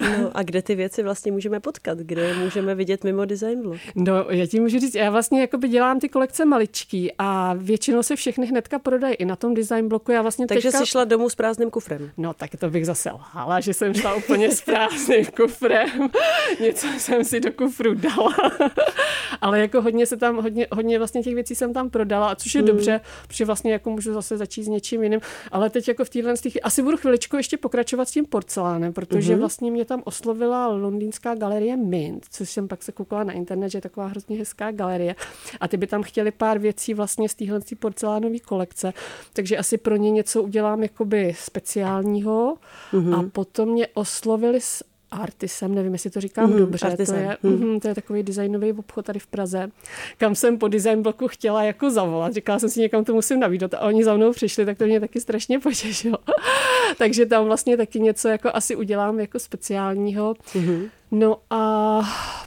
no 0.00 0.30
a 0.34 0.42
kde 0.42 0.62
ty 0.62 0.74
věci 0.74 1.02
vlastně 1.02 1.32
můžeme 1.32 1.60
potkat? 1.60 1.98
Kde 1.98 2.22
je 2.22 2.34
můžeme 2.34 2.74
vidět 2.74 3.04
mimo 3.04 3.24
design 3.24 3.62
blog? 3.62 3.78
No, 3.94 4.12
já 4.30 4.46
ti 4.46 4.60
můžu 4.60 4.78
říct, 4.78 4.94
já 4.94 5.10
vlastně 5.10 5.40
jakoby 5.40 5.68
dělám 5.68 6.00
ty 6.00 6.08
kolekce 6.08 6.44
maličký 6.44 7.12
a 7.18 7.54
většinou 7.58 8.02
se 8.02 8.16
všechny 8.16 8.46
hnedka 8.46 8.78
prodají 8.78 9.14
i 9.14 9.24
na 9.24 9.36
tom 9.36 9.54
design 9.54 9.88
bloku. 9.88 10.12
Já 10.12 10.22
vlastně 10.22 10.46
Takže 10.46 10.68
teďka... 10.68 10.78
jsi 10.78 10.86
šla 10.86 11.04
domů 11.04 11.30
s 11.30 11.34
prázdným 11.34 11.70
kufrem. 11.70 12.10
No, 12.16 12.34
tak 12.34 12.50
to 12.58 12.70
bych 12.70 12.86
zase 12.86 13.10
lhala, 13.10 13.60
že 13.60 13.74
jsem 13.74 13.94
šla 13.94 14.14
úplně 14.14 14.50
s 14.50 14.60
prázdným 14.60 15.26
kufrem. 15.26 16.10
Něco 16.60 16.86
jsem 16.98 17.24
si 17.24 17.40
do 17.40 17.52
kufru 17.52 17.94
dala. 17.94 18.34
Ale 19.40 19.60
jako 19.60 19.82
hodně 19.82 20.06
se 20.06 20.16
tam, 20.16 20.36
hodně, 20.36 20.66
hodně 20.72 20.98
vlastně 20.98 21.22
těch 21.22 21.34
věcí 21.34 21.54
jsem 21.54 21.72
tam 21.72 21.90
prodala, 21.90 22.28
a 22.28 22.34
což 22.34 22.54
je 22.54 22.60
hmm. 22.60 22.68
dobře, 22.68 23.00
protože 23.26 23.44
vlastně 23.44 23.72
jako 23.72 23.90
můžu 23.90 24.14
zase 24.14 24.36
začít 24.36 24.64
s 24.64 24.68
něčím 24.68 25.02
jiným. 25.02 25.20
Ale 25.52 25.70
teď 25.70 25.88
jako 25.88 26.04
v 26.04 26.10
téhle 26.10 26.36
těch, 26.36 26.52
asi 26.62 26.82
budu 26.82 26.96
chviličku 26.96 27.36
ještě 27.36 27.56
pokračovat 27.56 28.08
s 28.08 28.12
tím 28.12 28.26
porcelánem, 28.26 28.92
protože 28.92 29.32
hmm. 29.32 29.40
vlastně 29.40 29.70
mě 29.70 29.84
tam 29.84 30.02
oslovila 30.04 30.66
londýnská 30.68 31.34
galerie 31.34 31.76
Mint, 31.76 32.26
což 32.30 32.50
jsem 32.50 32.68
pak 32.68 32.82
se 32.82 32.92
koukala 32.92 33.24
na 33.24 33.32
internet, 33.32 33.68
že 33.68 33.78
je 33.78 33.82
taková 33.82 34.06
hrozně 34.06 34.38
hezká 34.38 34.70
galerie. 34.70 35.14
A 35.60 35.68
ty 35.68 35.76
by 35.76 35.86
tam 35.86 36.02
chtěli 36.02 36.30
pár 36.30 36.58
věcí 36.58 36.94
vlastně 36.94 37.28
z 37.28 37.34
téhle 37.34 37.60
porcelánové 37.78 38.38
kolekce. 38.38 38.92
Takže 39.32 39.56
asi 39.56 39.78
pro 39.78 39.96
ně 39.96 40.10
něco 40.10 40.42
udělám 40.42 40.82
jakoby 40.82 41.34
speciálního. 41.38 42.56
Hmm. 42.90 43.14
A 43.14 43.22
potom 43.32 43.68
mě 43.68 43.86
oslovili 43.94 44.60
s 44.60 44.93
Artisem, 45.14 45.74
nevím, 45.74 45.92
jestli 45.92 46.10
to 46.10 46.20
říkám 46.20 46.50
mm, 46.50 46.58
dobře, 46.58 46.86
Artisem. 46.86 47.36
to 47.40 47.46
je, 47.46 47.52
mm. 47.52 47.80
to 47.80 47.88
je 47.88 47.94
takový 47.94 48.22
designový 48.22 48.72
obchod 48.72 49.04
tady 49.04 49.18
v 49.18 49.26
Praze, 49.26 49.70
kam 50.18 50.34
jsem 50.34 50.58
po 50.58 50.68
design 50.68 51.02
bloku 51.02 51.28
chtěla 51.28 51.62
jako 51.62 51.90
zavolat. 51.90 52.32
Říkala 52.32 52.58
jsem 52.58 52.68
si, 52.68 52.80
někam 52.80 53.04
to 53.04 53.14
musím 53.14 53.40
navídat 53.40 53.74
a 53.74 53.80
oni 53.80 54.04
za 54.04 54.16
mnou 54.16 54.32
přišli, 54.32 54.66
tak 54.66 54.78
to 54.78 54.84
mě 54.84 55.00
taky 55.00 55.20
strašně 55.20 55.58
potěšilo. 55.58 56.18
Takže 56.98 57.26
tam 57.26 57.44
vlastně 57.44 57.76
taky 57.76 58.00
něco 58.00 58.28
jako 58.28 58.50
asi 58.54 58.76
udělám 58.76 59.20
jako 59.20 59.38
speciálního. 59.38 60.34
Mm. 60.54 60.84
No 61.10 61.38
a 61.50 62.00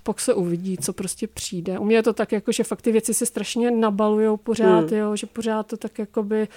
pak 0.03 0.19
se 0.19 0.33
uvidí, 0.33 0.77
co 0.77 0.93
prostě 0.93 1.27
přijde. 1.27 1.79
U 1.79 1.85
mě 1.85 1.95
je 1.95 2.03
to 2.03 2.13
tak, 2.13 2.31
jako, 2.31 2.51
že 2.51 2.63
fakt 2.63 2.81
ty 2.81 2.91
věci 2.91 3.13
se 3.13 3.25
strašně 3.25 3.71
nabalujou 3.71 4.37
pořád, 4.37 4.91
mm. 4.91 4.97
jo, 4.97 5.15
že 5.15 5.27
pořád 5.27 5.67
to 5.67 5.77
tak 5.77 5.99
jakoby 5.99 6.47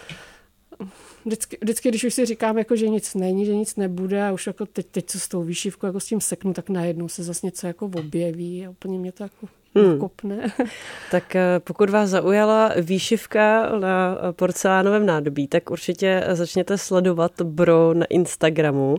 vždycky, 1.24 1.58
vždycky, 1.62 1.88
když 1.88 2.04
už 2.04 2.14
si 2.14 2.26
říkám, 2.26 2.58
jako, 2.58 2.76
že 2.76 2.88
nic 2.88 3.14
není, 3.14 3.46
že 3.46 3.54
nic 3.54 3.76
nebude 3.76 4.24
a 4.28 4.32
už 4.32 4.46
jako 4.46 4.66
teď, 4.66 4.86
teď 4.90 5.06
co 5.06 5.20
s 5.20 5.28
tou 5.28 5.42
výšivkou 5.42 5.86
jako 5.86 6.00
s 6.00 6.06
tím 6.06 6.20
seknu, 6.20 6.52
tak 6.52 6.68
najednou 6.68 7.08
se 7.08 7.22
zase 7.22 7.46
něco 7.46 7.66
jako 7.66 7.86
objeví 7.86 8.66
a 8.66 8.70
úplně 8.70 8.98
mě 8.98 9.12
to 9.12 9.22
jako 9.22 9.48
hmm. 9.74 9.98
kopne. 9.98 10.52
Tak 11.10 11.36
pokud 11.58 11.90
vás 11.90 12.10
zaujala 12.10 12.72
výšivka 12.80 13.72
na 13.78 14.18
porcelánovém 14.32 15.06
nádobí, 15.06 15.48
tak 15.48 15.70
určitě 15.70 16.24
začněte 16.32 16.78
sledovat 16.78 17.42
Bro 17.42 17.94
na 17.94 18.06
Instagramu. 18.06 18.96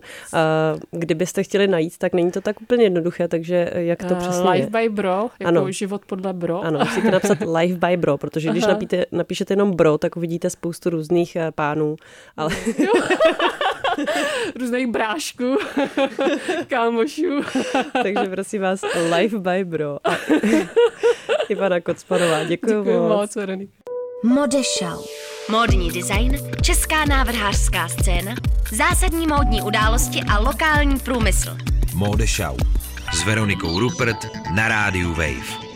Kdybyste 0.91 1.43
chtěli 1.43 1.67
najít, 1.67 1.97
tak 1.97 2.13
není 2.13 2.31
to 2.31 2.41
tak 2.41 2.61
úplně 2.61 2.83
jednoduché, 2.83 3.27
takže 3.27 3.71
jak 3.75 4.03
to 4.03 4.15
přesně 4.15 4.49
Life 4.49 4.69
by 4.69 4.89
Bro, 4.89 5.29
jako 5.39 5.47
ano. 5.47 5.71
život 5.71 6.05
podle 6.05 6.33
Bro. 6.33 6.61
Ano, 6.61 6.79
musíte 6.79 7.11
napsat 7.11 7.37
Life 7.57 7.87
by 7.87 7.97
Bro, 7.97 8.17
protože 8.17 8.49
když 8.49 8.65
napíte, 8.65 9.05
napíšete 9.11 9.51
jenom 9.51 9.71
Bro, 9.71 9.97
tak 9.97 10.17
uvidíte 10.17 10.49
spoustu 10.49 10.89
různých 10.89 11.37
pánů. 11.55 11.95
Ale... 12.37 12.49
různých 14.59 14.87
brášků, 14.87 15.57
kámošů. 16.67 17.41
Takže 18.03 18.29
prosím 18.31 18.61
vás, 18.61 18.81
Life 19.17 19.39
by 19.39 19.63
Bro. 19.65 19.97
A 20.03 20.17
Ivana 21.49 21.81
Kocmanová, 21.81 22.43
děkuji, 22.43 22.83
děkuji 22.83 22.99
moc. 22.99 23.09
moc 23.09 23.35
Veronika. 23.35 23.73
Modešau. 24.23 25.03
Módní 25.49 25.91
design, 25.91 26.37
česká 26.61 27.05
návrhářská 27.05 27.87
scéna, 27.87 28.35
zásadní 28.71 29.27
módní 29.27 29.61
události 29.61 30.19
a 30.29 30.39
lokální 30.39 30.99
průmysl. 30.99 31.57
Modešau 31.95 32.57
s 33.13 33.23
Veronikou 33.25 33.79
Rupert 33.79 34.17
na 34.55 34.67
rádiu 34.67 35.09
Wave. 35.09 35.70